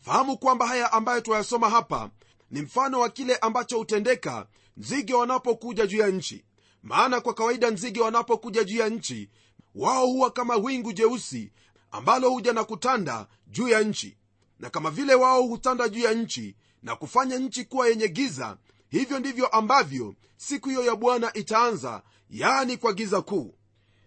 Fahamu 0.00 0.38
kwamba 0.38 0.66
haya 0.66 0.92
ambayo 0.92 1.20
twayasoma 1.20 1.70
hapa 1.70 2.10
ni 2.50 2.62
mfano 2.62 3.00
wa 3.00 3.08
kile 3.10 3.36
ambacho 3.36 3.78
hutendeka 3.78 4.46
nzige 4.80 5.14
wanapokuja 5.14 5.86
juu 5.86 5.98
ya 5.98 6.08
nchi. 6.08 6.44
Maana 6.82 7.20
kwa 7.20 7.34
kawaida 7.34 7.70
nzige 7.70 8.00
wanapokuja 8.00 8.64
juu 8.64 8.78
ya 8.78 8.88
nchi 8.88 9.30
wao 9.74 10.06
huwa 10.06 10.30
kama 10.30 10.56
wingu 10.56 10.92
jeusi 10.92 11.52
ambalo 11.90 12.30
huja 12.30 12.52
na 12.52 12.64
kutanda 12.64 13.26
juu 13.46 13.68
ya 13.68 13.80
nchi. 13.82 14.16
Na 14.58 14.70
kama 14.70 14.90
vile 14.90 15.14
wao 15.14 15.42
hutanda 15.42 15.88
juu 15.88 16.00
ya 16.00 16.12
nchi 16.14 16.56
na 16.82 16.96
kufanya 16.96 17.38
nchi 17.38 17.64
kuwa 17.64 17.88
yenye 17.88 18.08
giza 18.08 18.56
hivyo 18.88 19.18
ndivyo 19.18 19.46
ambavyo 19.46 20.14
siku 20.36 20.68
hiyo 20.68 20.84
ya 20.84 20.96
bwana 20.96 21.32
itaanza 21.32 22.02
yaani 22.30 22.76
kwa 22.76 22.92
giza 22.92 23.22
kuu. 23.22 23.54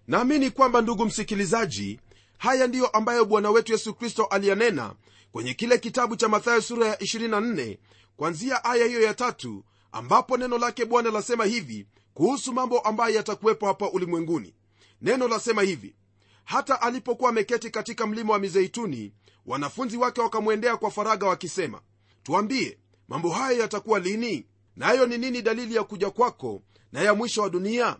Naamini 0.08 0.52
kwamba 0.52 0.82
ndugu 0.82 1.06
msikilizaji 1.06 2.00
haya 2.38 2.68
ndiyo 2.68 2.88
ambayo 2.88 3.26
bwana 3.26 3.50
wetu 3.52 3.72
yesu 3.72 3.94
kristo 3.94 4.26
aliyanena 4.26 4.94
kwenye 5.32 5.54
kile 5.54 5.78
kitabu 5.78 6.16
cha 6.16 6.30
mathayo 6.30 6.62
sura 6.62 6.88
ya 6.88 6.96
24 6.96 7.78
kwanzia 8.18 8.64
aya 8.64 8.86
hiyo 8.86 9.02
ya 9.02 9.14
tatu 9.14 9.64
ambapo 9.94 10.38
neno 10.38 10.58
lake 10.58 10.86
bwana 10.86 11.12
lasema 11.12 11.46
hivi 11.46 11.88
kuhusu 12.14 12.54
mambo 12.54 12.80
ambayo 12.80 13.16
yatakuwepo 13.16 13.66
hapa 13.68 13.90
ulimwenguni. 13.90 14.54
Neno 15.02 15.28
lasema 15.28 15.62
hivi 15.62 15.96
hata 16.44 16.82
alipokuwa 16.82 17.30
ameketi 17.30 17.70
katika 17.70 18.08
mlima 18.08 18.34
wa 18.34 18.40
mizeituni 18.40 19.14
wanafunzi 19.46 19.98
wake 19.98 20.22
wakamwendea 20.22 20.78
kwa 20.78 20.92
faraga 20.92 21.28
wakisema 21.28 21.82
tuambie 22.24 22.78
mambo 23.08 23.30
hayo 23.30 23.60
yatakuwa 23.60 24.00
lini? 24.00 24.46
Nayo 24.76 25.06
ni 25.06 25.18
nini 25.18 25.42
dalili 25.42 25.76
ya 25.76 25.84
kuja 25.84 26.10
kwako 26.12 26.62
na 26.92 27.02
ya 27.02 27.14
mwisho 27.14 27.42
wa 27.42 27.50
dunia? 27.50 27.98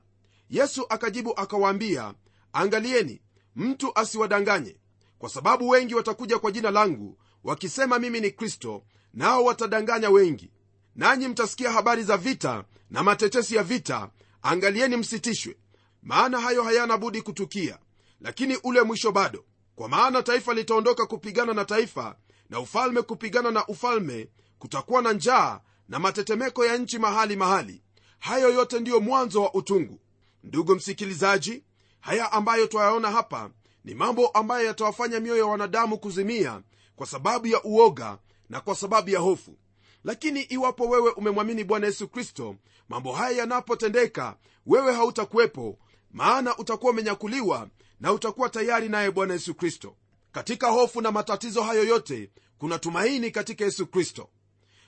Yesu 0.50 0.86
akajibu 0.90 1.34
akawaambia 1.40 2.14
angalieni 2.54 3.22
mtu 3.56 3.92
asiwadanganye 4.00 4.78
kwa 5.20 5.30
sababu 5.30 5.70
wengi 5.70 5.96
watakuja 5.96 6.40
kwa 6.40 6.52
jina 6.52 6.72
langu 6.72 7.18
wakisema 7.44 8.00
mimi 8.00 8.20
ni 8.20 8.32
kristo 8.32 8.84
nao 9.14 9.44
watadanganya 9.44 10.10
wengi 10.10 10.52
nanyi 10.96 11.28
mtasikia 11.28 11.72
habari 11.72 12.04
za 12.04 12.18
vita 12.18 12.64
na 12.90 13.04
matetesi 13.04 13.56
ya 13.56 13.64
vita. 13.64 14.10
Angalieni 14.42 14.98
msitishwe 14.98 15.58
maana 16.04 16.40
hayo 16.42 16.64
hayana 16.64 16.98
budi 16.98 17.22
kutukia. 17.22 17.78
Lakini 18.22 18.58
ule 18.64 18.82
mwisho 18.82 19.12
bado. 19.12 19.46
Kwa 19.76 19.90
maana 19.90 20.24
taifa 20.24 20.54
litaondoka 20.54 21.06
kupigana 21.06 21.54
na 21.54 21.66
taifa 21.66 22.16
na 22.50 22.60
ufalme 22.60 23.02
kupigana 23.02 23.52
na 23.52 23.68
ufalme 23.68 24.30
kutakuwa 24.60 25.02
na 25.02 25.14
njaa 25.14 25.60
na 25.90 26.00
matetemeko 26.00 26.66
ya 26.66 26.78
nchi 26.78 27.00
mahali 27.00 27.36
mahali. 27.36 27.82
Hayo 28.20 28.50
yote 28.50 28.80
ndiyo 28.80 29.00
mwanzo 29.00 29.42
wa 29.44 29.54
utungu. 29.54 30.00
Ndugu 30.44 30.76
msikilizaji 30.76 31.64
haya 32.00 32.32
ambayo 32.32 32.68
twayaona 32.68 33.12
hapa 33.12 33.50
ni 33.86 33.94
mambo 33.96 34.28
ambayo 34.28 34.66
yatawafanya 34.66 35.20
mioyo 35.20 35.40
ya 35.44 35.46
wanadamu 35.52 35.98
kuzimia 35.98 36.62
kwa 36.96 37.08
sababu 37.08 37.48
ya 37.48 37.64
uoga 37.64 38.18
na 38.50 38.62
kwa 38.62 38.76
sababu 38.76 39.10
ya 39.10 39.20
hofu 39.20 39.58
lakini 40.04 40.42
iwapo 40.42 40.90
wewe 40.90 41.12
umemwamini 41.12 41.64
bwana 41.64 41.88
yesu 41.88 42.08
kristo 42.08 42.56
mambo 42.90 43.12
haya 43.14 43.38
yanapotendeka 43.38 44.38
wewe 44.66 44.94
hautakuwepo 44.94 45.80
maana 46.12 46.58
utakuwa 46.58 46.92
umenyakuliwa 46.92 47.70
na 48.00 48.14
utakuwa 48.14 48.50
tayari 48.50 48.90
naye 48.90 49.12
bwana 49.12 49.34
yesu 49.34 49.56
kristo. 49.56 49.96
Katika 50.32 50.68
hofu 50.70 51.02
na 51.02 51.12
matatizo 51.12 51.64
hayo 51.64 51.84
yote 51.84 52.32
kuna 52.58 52.80
tumaini 52.80 53.32
katika 53.32 53.66
yesu 53.66 53.88
kristo. 53.88 54.30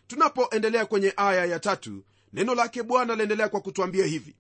Tunapoendelea 0.08 0.86
kwenye 0.86 1.14
aya 1.18 1.46
ya 1.46 1.60
tatu 1.60 2.04
neno 2.34 2.56
lake 2.56 2.84
bwana 2.84 3.16
laendelea 3.16 3.50
kwa 3.50 3.62
kutwambia 3.62 4.06
hivi. 4.06 4.36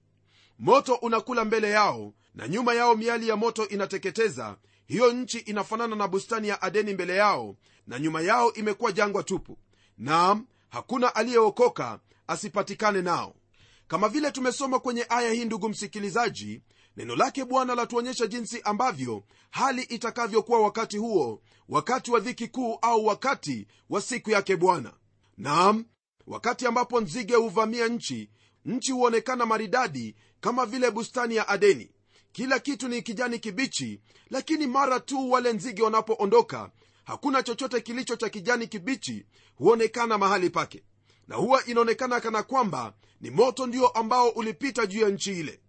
Moto 0.59 0.93
unakula 0.95 1.45
mbele 1.45 1.69
yao 1.69 2.13
na 2.35 2.47
nyuma 2.47 2.73
yao 2.73 2.95
miali 2.95 3.27
ya 3.27 3.35
moto 3.35 3.67
inateketeza. 3.67 4.57
Hiyo 4.87 5.13
nchi 5.13 5.37
inafanana 5.39 5.95
na 5.95 6.07
bustani 6.07 6.47
ya 6.47 6.61
adeni 6.61 6.93
mbele 6.93 7.15
yao 7.15 7.55
na 7.87 7.99
nyuma 7.99 8.21
yao 8.21 8.53
imekuwa 8.53 8.91
jangwa 8.91 9.23
tupu. 9.23 9.57
Naam 9.97 10.45
hakuna 10.75 11.15
aliyeokoka 11.15 11.99
asipatikane 12.27 13.01
nao. 13.01 13.35
Kama 13.87 14.09
vile 14.09 14.31
tumesoma 14.31 14.79
kwenye 14.79 15.05
aya 15.09 15.31
hii 15.31 15.45
ndugu 15.45 15.69
msikilizaji 15.69 16.61
neno 16.97 17.15
lake 17.15 17.45
bwana 17.45 17.75
latuonyesha 17.75 18.27
jinsi 18.27 18.61
ambavyo 18.61 19.23
hali 19.51 19.81
itakavyokuwa 19.81 20.59
wakati 20.61 20.97
huo 20.97 21.41
wakati 21.69 22.11
wa 22.11 22.19
dhiki 22.19 22.47
kuu 22.47 22.77
au 22.81 23.05
wakati 23.05 23.67
wa 23.89 24.01
siku 24.01 24.31
yake 24.31 24.55
bwana. 24.55 24.93
Naam 25.37 25.85
wakati 26.27 26.67
ambapo 26.67 27.01
nzige 27.01 27.35
huvamia 27.35 27.87
nchi 27.87 28.29
nchi 28.65 28.91
huonekana 28.91 29.45
maridadi 29.45 30.15
kama 30.41 30.65
vile 30.65 30.91
bustani 30.91 31.35
ya 31.35 31.47
adeni. 31.47 31.91
Kila 32.31 32.59
kitu 32.59 32.87
ni 32.87 33.01
kijani 33.01 33.39
kibichi 33.39 34.01
lakini 34.29 34.67
mara 34.67 34.99
tu 34.99 35.31
wale 35.31 35.53
nzige 35.53 35.83
wanapoondoka 35.83 36.71
hakuna 37.05 37.43
chochote 37.43 37.81
kilicho 37.81 38.15
cha 38.15 38.29
kijani 38.29 38.67
kibichi 38.67 39.25
huonekana 39.55 40.17
mahali 40.17 40.49
pake. 40.49 40.83
Na 41.27 41.35
huwa 41.35 41.65
inaonekana 41.65 42.19
kana 42.21 42.43
kwamba 42.43 42.93
ni 43.21 43.29
moto 43.29 43.67
ndio 43.67 43.87
ambao 43.87 44.29
ulipita 44.29 44.85
juu 44.85 45.01
ya 45.01 45.09
nchi 45.09 45.39
ile. 45.39 45.59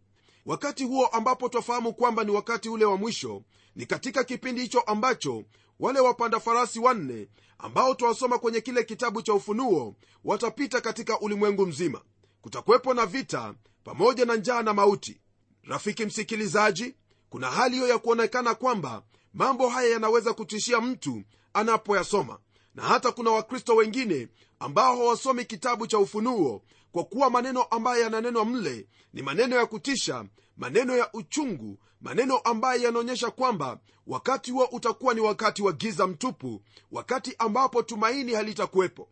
Wakati 0.47 0.85
huo 0.85 1.07
ambapo 1.07 1.49
twafahamu 1.49 1.95
kwamba 1.95 2.25
ni 2.25 2.31
wakati 2.31 2.69
ule 2.69 2.85
wa 2.85 2.97
mwisho 2.97 3.43
ni 3.77 3.87
katika 3.87 4.25
kipindi 4.25 4.61
hicho 4.61 4.81
ambacho 4.81 5.45
wale 5.81 6.01
wapanda 6.01 6.41
farasi 6.41 6.79
wanne 6.81 7.29
ambao 7.59 7.95
twawasoma 7.95 8.39
kwenye 8.39 8.61
kile 8.61 8.85
kitabu 8.85 9.23
cha 9.23 9.35
ufunuo 9.35 9.97
watapita 10.25 10.81
katika 10.81 11.21
ulimwengu 11.21 11.67
mzima. 11.67 12.01
Kutakuwepo 12.43 12.95
na 12.95 13.07
vita 13.07 13.55
pamoja 13.85 14.25
na 14.25 14.37
njaa 14.37 14.63
na 14.63 14.75
mauti. 14.75 15.21
Rafiki 15.63 16.05
msikilizaji 16.05 16.95
kuna 17.31 17.51
hali 17.51 17.75
hiyo 17.77 17.89
ya 17.89 17.99
kuonekana 17.99 18.55
kwamba 18.55 19.03
mambo 19.37 19.69
haya 19.69 19.91
yanaweza 19.91 20.33
kutishia 20.35 20.81
mtu 20.81 21.23
anapoyasoma. 21.53 22.39
Na 22.75 22.83
hata 22.83 23.13
kuna 23.13 23.31
wakristo 23.31 23.77
wengine 23.77 24.29
ambao 24.59 24.97
hawasomi 24.97 25.45
kitabu 25.45 25.87
cha 25.87 25.99
ufunuo 25.99 26.63
kwa 26.93 27.05
kuwa 27.05 27.31
maneno 27.31 27.63
ambayo 27.63 28.03
yananenwa 28.03 28.45
mle 28.45 28.87
ni 29.13 29.23
maneno 29.23 29.57
ya 29.57 29.67
kutisha 29.67 30.25
maneno 30.57 30.97
ya 30.97 31.13
uchungu 31.13 31.79
maneno 32.01 32.39
ambayo 32.39 32.83
yanaonyesha 32.83 33.31
kwamba 33.31 33.79
wakati 34.07 34.51
huo 34.51 34.65
utakuwa 34.73 35.15
ni 35.15 35.21
wakati 35.21 35.63
wa 35.63 35.73
giza 35.73 36.07
mtupu 36.07 36.63
wakati 36.93 37.35
ambapo 37.39 37.83
tumaini 37.83 38.33
halitakuwepo. 38.35 39.09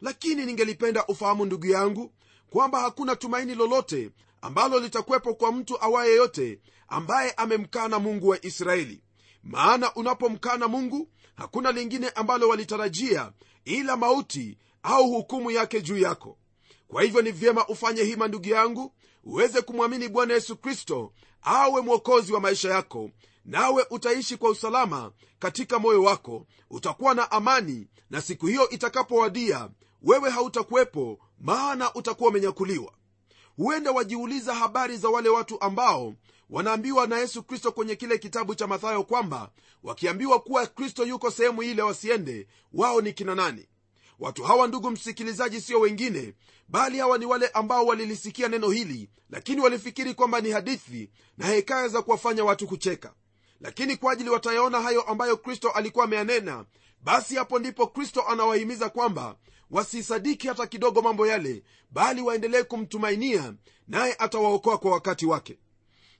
Lakini 0.00 0.46
ningelipenda 0.46 1.06
ufahamu 1.06 1.44
ndugu 1.44 1.66
yangu 1.66 2.12
kwamba 2.50 2.80
hakuna 2.80 3.16
tumaini 3.16 3.54
lolote 3.54 4.10
ambalo 4.42 4.80
litakuwepo 4.80 5.34
kwa 5.34 5.52
mtu 5.52 5.82
awaye 5.82 6.14
yote 6.14 6.60
ambaye 6.88 7.32
amemkana 7.32 7.98
mungu 7.98 8.28
wa 8.28 8.44
israeli 8.46 9.02
maana 9.50 9.94
unapomkana 9.94 10.68
mungu 10.68 11.08
hakuna 11.36 11.72
lingine 11.72 12.08
ambalo 12.08 12.48
walitarajia 12.48 13.32
ila 13.64 13.96
mauti 13.96 14.58
au 14.82 15.10
hukumu 15.10 15.50
yake 15.50 15.80
juu 15.82 15.98
yako. 15.98 16.38
Kwa 16.88 17.02
hivyo 17.02 17.22
ni 17.22 17.30
vyema 17.30 17.66
ufanye 17.68 18.02
hima 18.02 18.28
ndugu 18.28 18.48
yangu 18.48 18.92
uweze 19.24 19.62
kumwamini 19.62 20.08
bwana 20.08 20.34
yesu 20.34 20.56
kristo 20.56 21.12
awe 21.42 21.80
mwokozi 21.80 22.32
wa 22.32 22.40
maisha 22.40 22.70
yako 22.70 23.10
nawe 23.44 23.86
utaishi 23.90 24.36
kwa 24.36 24.50
usalama 24.50 25.12
katika 25.38 25.78
moyo 25.78 26.02
wako 26.02 26.46
utakuwa 26.70 27.14
na 27.14 27.30
amani 27.30 27.88
na 28.10 28.20
siku 28.20 28.46
hiyo 28.46 28.68
itakapowadia 28.70 29.68
wewe 30.02 30.30
hautakuwepo 30.30 31.18
maana 31.40 31.94
utakuwa 31.94 32.30
umenyakuliwa. 32.30 32.92
Huenda 33.56 33.90
wajiuliza 33.92 34.54
habari 34.54 34.96
za 34.96 35.08
wale 35.08 35.28
watu 35.28 35.60
ambao 35.60 36.14
wanaambiwa 36.50 37.06
na 37.06 37.18
yesu 37.18 37.42
kristo 37.42 37.72
kwenye 37.72 37.96
kile 37.96 38.18
kitabu 38.18 38.54
cha 38.54 38.66
mathayo 38.66 39.04
kwamba 39.04 39.50
wakiambiwa 39.82 40.40
kuwa 40.40 40.66
kristo 40.66 41.04
yuko 41.06 41.30
sehemu 41.30 41.62
ile 41.62 41.82
wasiende 41.82 42.46
wao 42.72 43.00
ni 43.00 43.12
kina 43.12 43.34
nani? 43.34 43.68
Watu 44.18 44.42
hawa 44.44 44.66
ndugu 44.68 44.90
msikilizaji 44.90 45.60
sio 45.60 45.80
wengine 45.80 46.34
bali 46.68 46.98
hawa 46.98 47.18
ni 47.18 47.26
wale 47.26 47.48
ambao 47.48 47.86
walilisikia 47.86 48.48
neno 48.48 48.70
hili 48.70 49.08
lakini 49.30 49.60
walifikiri 49.60 50.14
kwamba 50.14 50.40
ni 50.40 50.50
hadithi 50.50 51.10
na 51.38 51.46
hekaya 51.46 51.88
za 51.88 52.02
kuwafanya 52.02 52.44
watu 52.44 52.66
kucheka. 52.66 53.14
Lakini 53.60 53.96
kwa 53.96 54.12
ajili 54.12 54.30
watayaona 54.30 54.80
hayo 54.80 55.02
ambayo 55.02 55.36
kristo 55.36 55.70
alikuwa 55.70 56.04
ameyanena 56.04 56.64
basi 57.02 57.36
hapo 57.36 57.58
ndipo 57.58 57.86
kristo 57.86 58.22
anawahimiza 58.28 58.88
kwamba 58.88 59.36
wasisadiki 59.70 60.48
hata 60.48 60.66
kidogo 60.66 61.02
mambo 61.02 61.26
yale 61.26 61.62
bali 61.90 62.22
waendelee 62.22 62.62
kumtumainia 62.62 63.54
naye 63.88 64.14
atawaokoa 64.18 64.78
kwa 64.78 64.90
wakati 64.90 65.26
wake 65.26 65.58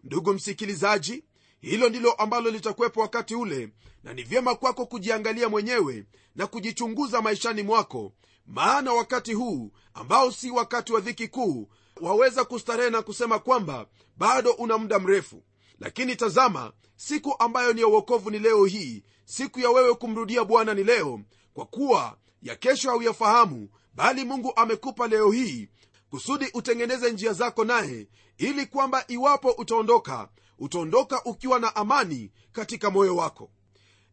ndugu 0.07 0.33
msikilizaji 0.35 1.25
hilo 1.61 1.89
ndilo 1.89 2.13
ambalo 2.13 2.51
litakuwepo 2.51 3.01
wakati 3.01 3.35
ule 3.35 3.69
na 4.05 4.13
ni 4.15 4.23
vyema 4.23 4.55
kwako 4.55 4.87
kujiangalia 4.87 5.49
mwenyewe 5.49 6.05
na 6.37 6.47
kujichunguza 6.47 7.23
maishani 7.23 7.63
mwako 7.63 8.13
maana 8.47 8.93
wakati 8.93 9.33
huu 9.35 9.73
ambao 9.95 10.33
si 10.33 10.51
wakati 10.51 10.93
wa 10.93 11.01
dhiki 11.01 11.29
kuu 11.29 11.69
waweza 12.01 12.45
kustarehe 12.45 12.91
na 12.91 13.03
kusema 13.03 13.39
kwamba 13.39 13.87
bado 14.17 14.51
una 14.53 14.79
muda 14.79 14.99
mrefu. 14.99 15.43
Lakini 15.81 16.17
tazama 16.17 16.73
siku 16.97 17.35
ambayo 17.39 17.73
ni 17.73 17.81
ya 17.81 17.87
uokovu 17.87 18.31
ni 18.31 18.39
leo 18.39 18.65
hii 18.65 19.03
siku 19.25 19.61
ya 19.61 19.71
wewe 19.71 19.95
kumrudia 19.95 20.45
bwana 20.45 20.75
ni 20.75 20.85
leo 20.85 21.21
kwa 21.55 21.67
kuwa 21.67 22.19
ya 22.43 22.57
kesho 22.57 22.91
hauyafahamu 22.91 23.69
bali 23.95 24.25
mungu 24.25 24.53
amekupa 24.57 25.09
leo 25.09 25.31
hii 25.31 25.69
kusudi 26.11 26.51
utengeneze 26.55 27.13
njia 27.13 27.33
zako 27.33 27.65
naye 27.65 28.09
ili 28.39 28.67
kwamba 28.67 29.05
iwapo 29.09 29.51
utaondoka 29.51 30.29
utaondoka 30.59 31.25
ukiwa 31.25 31.59
na 31.59 31.77
amani 31.77 32.31
katika 32.53 32.91
moyo 32.91 33.17
wako. 33.17 33.51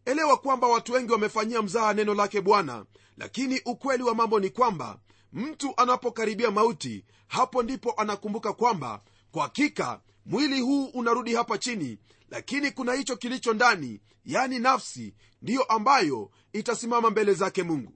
Elewa 0.05 0.37
kwamba 0.37 0.67
watu 0.67 0.93
wengi 0.93 1.11
wamefanyia 1.11 1.61
mzaha 1.61 1.93
neno 1.93 2.13
lake 2.13 2.41
bwana 2.41 2.85
lakini 3.17 3.61
ukweli 3.65 4.03
wa 4.03 4.15
mambo 4.15 4.39
ni 4.39 4.49
kwamba 4.49 4.99
mtu 5.33 5.73
anapokaribia 5.77 6.51
mauti 6.51 7.05
hapo 7.27 7.63
ndipo 7.63 7.91
anakumbuka 7.97 8.53
kwamba 8.53 9.01
kwa 9.31 9.43
hakika 9.43 10.01
mwili 10.25 10.61
huu 10.61 10.85
unarudi 10.85 11.35
hapa 11.35 11.57
chini 11.57 11.97
lakini 12.29 12.71
kuna 12.71 12.93
hicho 12.93 13.17
kilicho 13.17 13.53
ndani 13.53 14.01
yani 14.25 14.59
nafsi 14.59 15.13
ndiyo 15.41 15.63
ambayo 15.63 16.31
itasimama 16.53 17.09
mbele 17.09 17.33
zake 17.33 17.63
mungu. 17.63 17.93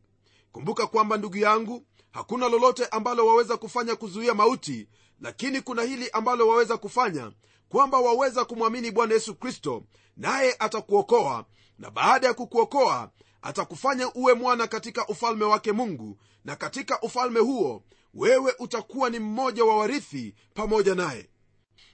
Kumbuka 0.52 0.88
kwamba 0.88 1.18
ndugu 1.18 1.38
yangu 1.38 1.86
hakuna 2.12 2.50
lolote 2.50 2.86
ambalo 2.86 3.28
waweza 3.28 3.58
kufanya 3.58 3.96
kuzuia 3.96 4.34
mauti 4.34 4.88
lakini 5.22 5.62
kuna 5.62 5.82
hili 5.82 6.10
ambalo 6.10 6.48
waweza 6.48 6.78
kufanya 6.78 7.32
kwamba 7.70 8.00
waweza 8.00 8.46
kumwamini 8.46 8.91
bwana 8.91 9.13
yesu 9.13 9.36
kristo 9.36 9.84
naye 10.17 10.56
atakuokoa 10.60 11.46
na 11.80 11.91
baada 11.91 12.28
ya 12.28 12.34
kukuokoa 12.34 13.12
atakufanya 13.41 14.13
uwe 14.13 14.34
mwana 14.34 14.67
katika 14.67 15.08
ufalme 15.08 15.46
wake 15.46 15.72
mungu 15.72 16.17
na 16.46 16.56
katika 16.56 17.02
ufalme 17.02 17.39
huo 17.39 17.84
wewe 18.13 18.54
utakuwa 18.60 19.10
ni 19.10 19.20
mmoja 19.20 19.65
wa 19.65 19.78
warithi 19.78 20.36
pamoja 20.54 20.96
naye. 20.96 21.30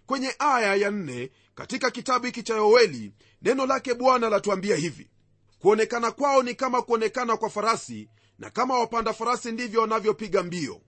Kwenye 0.06 0.36
aya 0.40 0.76
ya 0.76 0.92
nne 0.92 1.32
katika 1.56 1.92
kitabu 1.92 2.26
hiki 2.26 2.44
cha 2.44 2.56
yoeli 2.56 3.14
neno 3.42 3.66
lake 3.66 3.94
bwana 3.94 4.30
latuambia 4.30 4.76
hivi. 4.76 5.10
Kuonekana 5.60 6.12
kwao 6.12 6.44
ni 6.44 6.56
kama 6.56 6.82
kuonekana 6.82 7.38
kwa 7.38 7.50
farasi 7.50 8.10
na 8.40 8.50
kama 8.50 8.80
wapanda 8.80 9.14
farasi 9.14 9.52
ndivyo 9.52 9.82
wanavyopiga 9.82 10.44
mbio. 10.44 10.82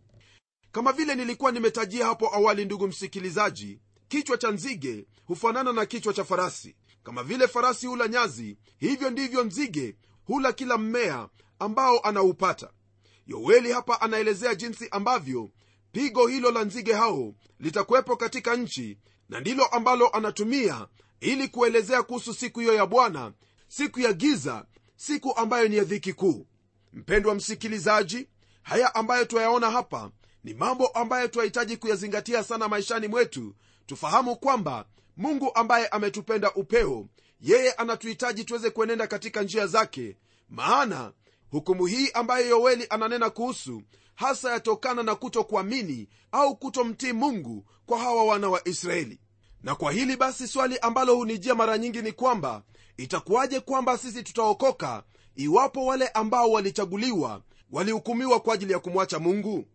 Kama 0.71 0.91
vile 0.91 1.15
nilikuwa 1.15 1.51
nimetajia 1.51 2.05
hapo 2.05 2.35
awali 2.35 2.65
ndugu 2.65 2.87
msikilizaji 2.87 3.79
kichwa 4.07 4.37
cha 4.37 4.51
nzige 4.51 5.05
hufanana 5.25 5.73
na 5.73 5.85
kichwa 5.85 6.13
cha 6.13 6.23
farasi. 6.23 6.75
Kama 7.03 7.23
vile 7.23 7.47
farasi 7.47 7.87
hula 7.87 8.07
nyazi 8.07 8.57
hivyo 8.77 9.09
ndivyo 9.09 9.43
nzige 9.43 9.95
hula 10.25 10.53
kila 10.53 10.77
mmea 10.77 11.29
ambao 11.59 11.99
anaupata. 11.99 12.71
Yoeli 13.27 13.71
hapa 13.71 14.01
anaelezea 14.01 14.55
jinsi 14.55 14.87
ambavyo 14.91 15.51
pigo 15.91 16.27
hilo 16.27 16.51
la 16.51 16.63
nzige 16.63 16.93
hao 16.93 17.33
litakuwepo 17.59 18.15
katika 18.17 18.55
nchi 18.55 18.97
na 19.29 19.39
ndilo 19.39 19.65
ambalo 19.65 20.09
anatumia 20.09 20.87
ili 21.19 21.47
kuelezea 21.47 22.03
kuhusu 22.03 22.33
siku 22.33 22.59
hiyo 22.59 22.73
ya 22.73 22.85
bwana 22.85 23.33
siku 23.67 23.99
ya 23.99 24.13
giza 24.13 24.65
siku 24.95 25.35
ambayo 25.37 25.67
ni 25.67 25.75
ya 25.77 25.83
dhiki 25.83 26.13
kuu 26.13 26.47
mpendwa 26.95 27.35
msikilizaji 27.35 28.27
haya 28.63 28.95
ambayo 28.95 29.25
twayaona 29.25 29.71
hapa 29.71 30.11
ni 30.43 30.53
mambo 30.53 30.87
ambayo 30.87 31.27
twahitaji 31.27 31.77
kuyazingatia 31.77 32.43
sana 32.43 32.67
maishani 32.67 33.07
mwetu. 33.07 33.55
Tufahamu 33.85 34.35
kwamba 34.35 34.85
mungu 35.17 35.51
ambaye 35.55 35.87
ametupenda 35.87 36.53
upeo 36.53 37.07
yeye 37.41 37.71
anatuhitaji 37.71 38.43
tuweze 38.43 38.69
kuenenda 38.69 39.07
katika 39.07 39.41
njia 39.43 39.67
zake. 39.67 40.17
Maana 40.49 41.13
hukumu 41.51 41.85
hii 41.85 42.09
ambayo 42.13 42.47
yoeli 42.47 42.87
ananena 42.89 43.29
kuhusu 43.29 43.81
hasa 44.15 44.51
yatokana 44.51 45.03
na 45.03 45.15
kutokuamini 45.15 46.07
au 46.31 46.55
kutomtii 46.55 47.13
mungu 47.13 47.65
kwa 47.85 47.99
hawa 47.99 48.23
wana 48.25 48.49
wa 48.49 48.67
israeli. 48.67 49.19
Na 49.63 49.75
kwa 49.75 49.91
hili 49.91 50.15
basi 50.17 50.47
swali 50.47 50.79
ambalo 50.79 51.15
hunijia 51.15 51.55
mara 51.55 51.77
nyingi 51.77 52.01
ni 52.01 52.11
kwamba 52.11 52.63
itakuwaje 52.97 53.59
kwamba 53.59 53.97
sisi 53.97 54.23
tutaokoka 54.23 55.03
iwapo 55.35 55.85
wale 55.85 56.07
ambao 56.07 56.51
walichaguliwa 56.51 57.41
walihukumiwa 57.71 58.39
kwa 58.39 58.53
ajili 58.53 58.73
ya 58.73 58.79
kumwacha 58.79 59.19
mungu 59.19 59.65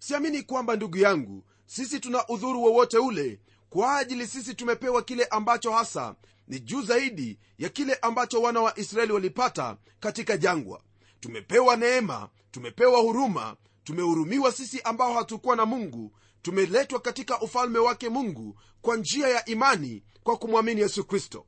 siamini 0.00 0.42
kwamba 0.42 0.76
ndugu 0.76 0.96
yangu 0.98 1.44
sisi 1.66 2.00
tuna 2.00 2.28
udhuru 2.28 2.62
wowote 2.62 2.98
ule. 2.98 3.40
Kwa 3.70 3.96
ajili 3.98 4.26
sisi 4.26 4.54
tumepewa 4.54 5.02
kile 5.02 5.24
ambacho 5.24 5.72
hasa 5.72 6.14
ni 6.48 6.60
juu 6.60 6.82
zaidi 6.82 7.38
ya 7.58 7.68
kile 7.68 7.94
ambacho 7.94 8.42
wana 8.42 8.60
wa 8.60 8.78
israeli 8.78 9.12
walipata 9.12 9.76
katika 10.00 10.36
jangwa. 10.36 10.82
Tumepewa 11.20 11.76
neema 11.76 12.28
tumepewa 12.50 13.00
huruma 13.00 13.56
tumehurumiwa 13.84 14.52
sisi 14.52 14.80
ambao 14.82 15.14
hatukuwa 15.14 15.56
na 15.56 15.66
mungu. 15.66 16.12
Tumeletwa 16.42 17.00
katika 17.00 17.40
ufalme 17.40 17.78
wake 17.78 18.08
mungu 18.08 18.60
kwa 18.82 18.96
njia 18.96 19.28
ya 19.28 19.44
imani 19.44 20.02
kwa 20.22 20.36
kumwamini 20.36 20.80
yesu 20.80 21.04
kristo. 21.04 21.46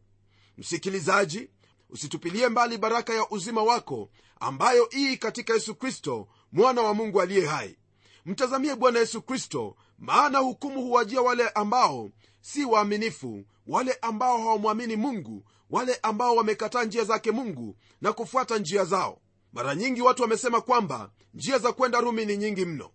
Msikilizaji 0.59 1.49
usitupilie 1.93 2.49
mbali 2.49 2.79
baraka 2.79 3.15
ya 3.15 3.29
uzima 3.31 3.63
wako 3.63 4.11
ambayo 4.41 4.89
ii 4.97 5.17
katika 5.17 5.53
yesu 5.55 5.75
kristo 5.75 6.29
mwana 6.53 6.83
wa 6.83 6.95
mungu 6.95 7.21
aliye 7.21 7.47
hai. 7.47 7.77
Mtazamie 8.27 8.75
bwana 8.77 8.99
yesu 8.99 9.23
kristo 9.23 9.77
maana 9.99 10.39
hukumu 10.39 10.83
huwajia 10.83 11.23
wale 11.23 11.49
ambao 11.49 12.11
si 12.41 12.65
waaminifu 12.65 13.45
wale 13.67 13.99
ambao 14.03 14.39
hawamwamini 14.39 14.97
mungu 14.97 15.45
wale 15.71 15.99
ambao 16.03 16.37
wamekataa 16.37 16.85
njia 16.85 17.05
zake 17.05 17.31
mungu 17.31 17.77
na 18.01 18.13
kufuata 18.13 18.59
njia 18.59 18.85
zao. 18.85 19.19
Mara 19.53 19.75
nyingi 19.75 20.03
watu 20.03 20.23
wamesema 20.23 20.61
kwamba 20.61 21.11
njia 21.35 21.59
za 21.59 21.73
kwenda 21.73 22.01
rumi 22.01 22.27
ni 22.27 22.37
nyingi 22.37 22.65
mno 22.65 22.91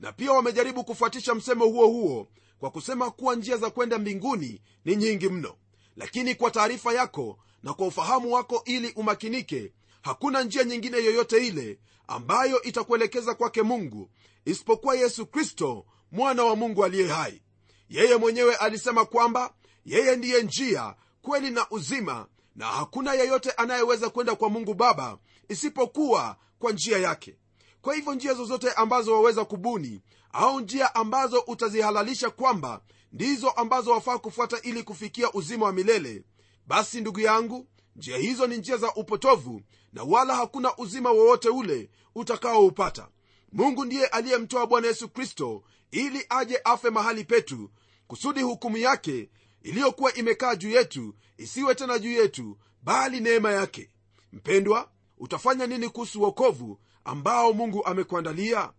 na 0.00 0.12
pia 0.12 0.32
wamejaribu 0.32 0.84
kufuatisha 0.84 1.34
msemo 1.34 1.64
huo 1.66 1.86
huo 1.86 2.28
kwa 2.58 2.70
kusema 2.70 3.10
kuwa 3.10 3.34
njia 3.34 3.56
za 3.56 3.70
kwenda 3.70 3.98
mbinguni 3.98 4.62
ni 4.84 4.96
nyingi 4.96 5.28
mno. 5.28 5.54
Lakini 5.96 6.34
kwa 6.34 6.50
taarifa 6.50 6.92
yako 6.94 7.38
na 7.62 7.74
kwa 7.74 7.86
ufahamu 7.86 8.32
wako 8.32 8.62
ili 8.64 8.92
umakinike 8.96 9.72
hakuna 10.02 10.42
njia 10.42 10.64
nyingine 10.64 10.96
yoyote 10.96 11.46
ile 11.46 11.78
ambayo 12.08 12.62
itakuelekeza 12.62 13.34
kwake 13.34 13.62
mungu 13.62 14.10
isipokuwa 14.44 14.94
yesu 14.96 15.26
kristo 15.26 15.86
mwana 16.12 16.44
wa 16.44 16.56
mungu 16.56 16.84
aliye 16.84 17.08
hai. 17.08 17.42
Yeye 17.88 18.16
mwenyewe 18.16 18.54
alisema 18.56 19.04
kwamba 19.04 19.54
yeye 19.84 20.16
ndiye 20.16 20.42
njia 20.42 20.94
kweli 21.22 21.50
na 21.50 21.66
uzima 21.70 22.26
na 22.56 22.66
hakuna 22.66 23.14
yeyote 23.14 23.50
anayeweza 23.50 24.10
kwenda 24.10 24.34
kwa 24.36 24.50
mungu 24.50 24.74
baba 24.74 25.18
isipokuwa 25.48 26.36
kwa 26.58 26.72
njia 26.72 26.98
yake. 26.98 27.36
Kwa 27.82 27.94
hivyo 27.94 28.14
njia 28.14 28.34
zozote 28.34 28.72
ambazo 28.72 29.12
waweza 29.12 29.44
kubuni 29.44 30.00
au 30.32 30.60
njia 30.60 30.94
ambazo 30.94 31.40
utazihalalisha 31.46 32.30
kwamba 32.30 32.80
ndizo 33.12 33.50
ambazo 33.50 33.90
wafaa 33.90 34.18
kufuata 34.18 34.62
ili 34.62 34.82
kufikia 34.82 35.32
uzima 35.32 35.66
wa 35.66 35.72
milele 35.72 36.22
basi 36.70 37.00
ndugu 37.00 37.20
yangu 37.20 37.66
njia 37.96 38.16
hizo 38.16 38.46
ni 38.46 38.56
njia 38.56 38.76
za 38.76 38.94
upotovu 38.94 39.62
na 39.92 40.02
wala 40.02 40.36
hakuna 40.36 40.76
uzima 40.76 41.10
wowote 41.10 41.48
ule 41.48 41.90
utakaoupata. 42.14 43.08
Mungu 43.52 43.84
ndiye 43.84 44.06
aliyemtoa 44.06 44.66
bwana 44.66 44.86
yesu 44.86 45.08
kristo 45.08 45.62
ili 45.90 46.26
aje 46.28 46.60
afe 46.64 46.90
mahali 46.90 47.24
petu 47.24 47.70
kusudi 48.06 48.42
hukumu 48.42 48.76
yake 48.76 49.30
iliyokuwa 49.62 50.14
imekaa 50.14 50.54
juu 50.56 50.70
yetu 50.70 51.14
isiwe 51.38 51.74
tena 51.74 51.98
juu 51.98 52.12
yetu 52.12 52.58
bali 52.82 53.20
neema 53.20 53.52
yake. 53.52 53.90
Mpendwa 54.32 54.90
utafanya 55.18 55.66
nini 55.66 55.88
kuhusu 55.88 56.22
wokovu 56.22 56.80
ambao 57.04 57.52
mungu 57.52 57.84
amekuandalia? 57.86 58.72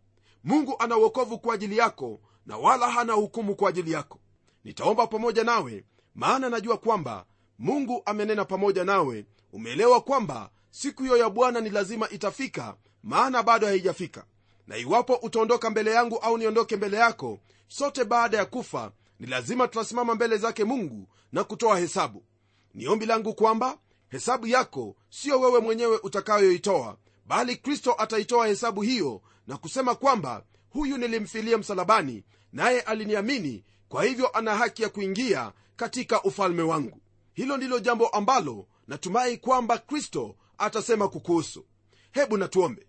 Mungu 0.43 0.75
ana 0.80 0.97
uokovu 0.97 1.39
kwa 1.39 1.54
ajili 1.56 1.77
yako 1.77 2.21
na 2.45 2.58
wala 2.58 2.89
hana 2.89 3.13
hukumu 3.13 3.56
kwa 3.56 3.69
ajili 3.69 3.91
yako. 3.91 4.19
Nitaomba 4.63 5.08
pamoja 5.08 5.43
nawe 5.43 5.86
maana 6.15 6.49
najua 6.49 6.77
kwamba 6.77 7.25
mungu 7.62 8.02
amenena 8.06 8.45
pamoja 8.45 8.84
nawe. 8.84 9.26
Umeelewa 9.54 10.02
kwamba 10.02 10.50
siku 10.71 11.04
hiyo 11.04 11.17
ya 11.17 11.30
bwana 11.30 11.62
ni 11.62 11.69
lazima 11.69 12.10
itafika 12.10 12.76
maana 13.04 13.43
bado 13.43 13.67
haijafika. 13.67 14.26
Na 14.67 14.78
iwapo 14.78 15.15
utaondoka 15.15 15.69
mbele 15.69 15.91
yangu 15.91 16.17
au 16.17 16.38
niondoke 16.38 16.76
mbele 16.76 16.97
yako 16.97 17.39
sote 17.67 18.04
baada 18.04 18.38
ya 18.38 18.45
kufa 18.45 18.91
ni 19.19 19.28
lazima 19.28 19.67
tutasimama 19.67 20.15
mbele 20.15 20.38
zake 20.38 20.63
mungu 20.63 21.08
na 21.32 21.43
kutoa 21.43 21.80
hesabu. 21.80 22.24
Ni 22.74 22.88
ombi 22.88 23.06
langu 23.06 23.34
kwamba 23.34 23.78
hesabu 24.10 24.47
yako 24.47 24.95
siyo 25.10 25.39
wewe 25.39 25.60
mwenyewe 25.60 26.00
utakayoitoa 26.04 26.97
bali 27.26 27.56
kristo 27.56 27.95
ataitoa 27.97 28.47
hesabu 28.47 28.82
hiyo 28.82 29.21
na 29.47 29.58
kusema 29.58 29.95
kwamba 29.95 30.43
huyu 30.69 30.97
nilimfilia 30.97 31.58
msalabani 31.58 32.24
naye 32.54 32.82
aliniamini 32.82 33.63
kwa 33.89 34.04
hivyo 34.04 34.28
ana 34.38 34.56
haki 34.56 34.84
ya 34.84 34.89
kuingia 34.89 35.52
katika 35.76 36.24
ufalme 36.24 36.62
wangu 36.62 37.02
hilo 37.34 37.58
ndilo 37.58 37.80
jambo 37.80 38.08
ambalo 38.08 38.67
natumai 38.88 39.38
kwamba 39.38 39.78
kristo 39.78 40.36
atasema 40.58 41.08
kukuhusu. 41.08 41.65
Hebu 42.12 42.38
natuombe. 42.38 42.88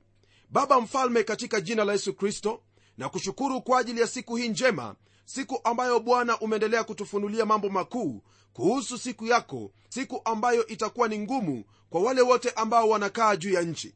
Baba 0.50 0.81
mfalme 0.81 1.24
katika 1.24 1.61
jina 1.61 1.85
la 1.85 1.92
yesu 1.92 2.14
kristo 2.14 2.62
na 2.98 3.09
kushukuru 3.09 3.62
kwa 3.62 3.78
ajili 3.78 4.00
ya 4.00 4.07
siku 4.07 4.37
hii 4.37 4.48
njema 4.48 4.96
siku 5.24 5.61
ambayo 5.64 6.00
bwana 6.00 6.38
umeendelea 6.38 6.85
kutufunulia 6.85 7.46
mambo 7.46 7.68
makuu 7.68 8.22
kuhusu 8.52 8.98
siku 8.98 9.26
yako 9.26 9.72
siku 9.88 10.20
ambayo 10.24 10.66
itakuwa 10.66 11.09
ni 11.09 11.18
ngumu 11.18 11.64
kwa 11.90 12.00
wale 12.02 12.20
wote 12.22 12.50
ambao 12.50 12.88
wanakaa 12.88 13.37
juu 13.37 13.52
ya 13.52 13.62
nchi. 13.62 13.94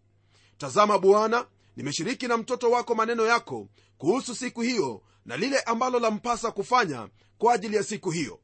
Tazama 0.59 0.99
bwana 0.99 1.47
nimeshiriki 1.77 2.27
na 2.29 2.37
mtoto 2.37 2.71
wako 2.71 2.95
maneno 2.95 3.27
yako 3.27 3.69
kuhusu 3.99 4.35
siku 4.35 4.61
hiyo 4.61 5.03
na 5.25 5.37
lile 5.37 5.61
ambalo 5.61 5.99
lampasa 5.99 6.51
kufanya 6.51 7.09
kwa 7.39 7.55
ajili 7.55 7.77
ya 7.77 7.83
siku 7.83 8.11
hiyo. 8.11 8.41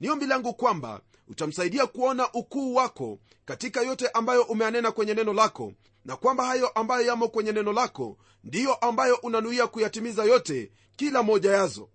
Niombi 0.00 0.26
langu 0.26 0.54
kwamba 0.54 1.00
utamsaidia 1.28 1.86
kuona 1.86 2.32
ukuu 2.32 2.74
wako 2.74 3.18
katika 3.44 3.80
yote 3.82 4.08
ambayo 4.08 4.42
umeanena 4.42 4.92
kwenye 4.92 5.14
neno 5.14 5.32
lako 5.32 5.72
na 6.04 6.16
kwamba 6.16 6.46
hayo 6.46 6.68
ambayo 6.68 7.06
yamo 7.06 7.28
kwenye 7.28 7.52
neno 7.52 7.72
lako 7.72 8.16
ndiyo 8.44 8.74
ambayo 8.74 9.14
unanuia 9.16 9.66
kuyatimiza 9.66 10.24
yote 10.24 10.70
kila 10.96 11.22
moja 11.22 11.52
yazo. 11.52 11.88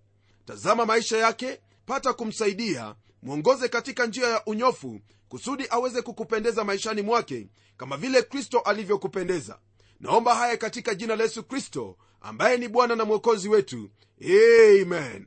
Tazama 0.44 0.86
maisha 0.86 1.18
yake 1.18 1.60
pata 1.86 2.12
kumsaidia 2.12 2.94
mwongoze 3.22 3.68
katika 3.68 4.06
njia 4.06 4.28
ya 4.28 4.44
unyofu 4.44 5.00
kusudi 5.28 5.66
aweze 5.70 6.02
kukupendeza 6.02 6.64
maishani 6.64 7.02
mwake 7.02 7.48
kama 7.76 7.96
vile 7.96 8.22
kristo 8.22 8.58
alivyokupendeza. 8.58 9.58
Naomba 10.00 10.34
haya 10.34 10.56
katika 10.56 10.94
jina 10.94 11.16
la 11.16 11.22
yesu 11.24 11.42
kristo 11.44 11.96
ambaye 12.20 12.56
ni 12.58 12.68
bwana 12.68 12.96
na 12.96 13.04
mwokozi 13.04 13.48
wetu. 13.48 13.90
Amen. 14.24 15.26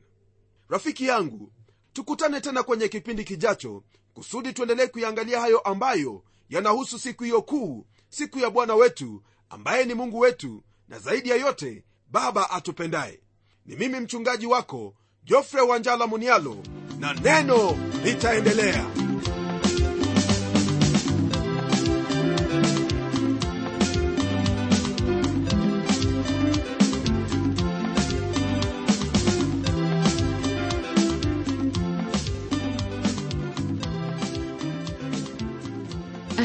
Rafiki 0.69 1.05
yangu 1.05 1.51
tukutane 1.95 2.41
tena 2.41 2.63
kwenye 2.63 2.87
kipindi 2.87 3.23
kijacho 3.23 3.83
kusudi 4.13 4.53
tuendelee 4.53 4.87
kuiangalia 4.87 5.39
hayo 5.41 5.59
ambayo 5.59 6.23
yanahusu 6.49 6.99
siku 6.99 7.23
hiyo 7.23 7.41
kuu 7.41 7.85
siku 8.09 8.39
ya 8.39 8.49
bwana 8.49 8.75
wetu 8.75 9.23
ambaye 9.49 9.85
ni 9.85 9.93
mungu 9.93 10.19
wetu 10.19 10.63
na 10.87 10.99
zaidi 10.99 11.29
ya 11.29 11.35
yote 11.35 11.83
baba 12.11 12.49
atupendaye. 12.49 13.19
Ni 13.65 13.75
mimi 13.75 13.99
mchungaji 13.99 14.45
wako 14.47 14.95
jofre 15.23 15.61
wanjala 15.61 16.07
munialo 16.07 16.57
na 16.99 17.13
neno 17.13 17.77
litaendelea 18.03 18.85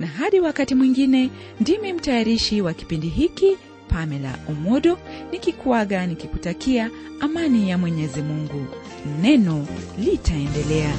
na 0.00 0.06
hadi 0.06 0.40
wakati 0.40 0.74
mwingine 0.74 1.30
ndimi 1.60 1.92
mtayarishi 1.92 2.62
wa 2.62 2.74
kipindi 2.74 3.08
hiki 3.08 3.56
pamela 3.88 4.38
umodo 4.48 4.98
nikikuaga 5.32 6.06
nikikutakia 6.06 6.90
amani 7.20 7.70
ya 7.70 7.78
mwenyezi 7.78 8.22
mungu. 8.22 8.66
Neno 9.22 9.66
litaendelea 10.04 10.94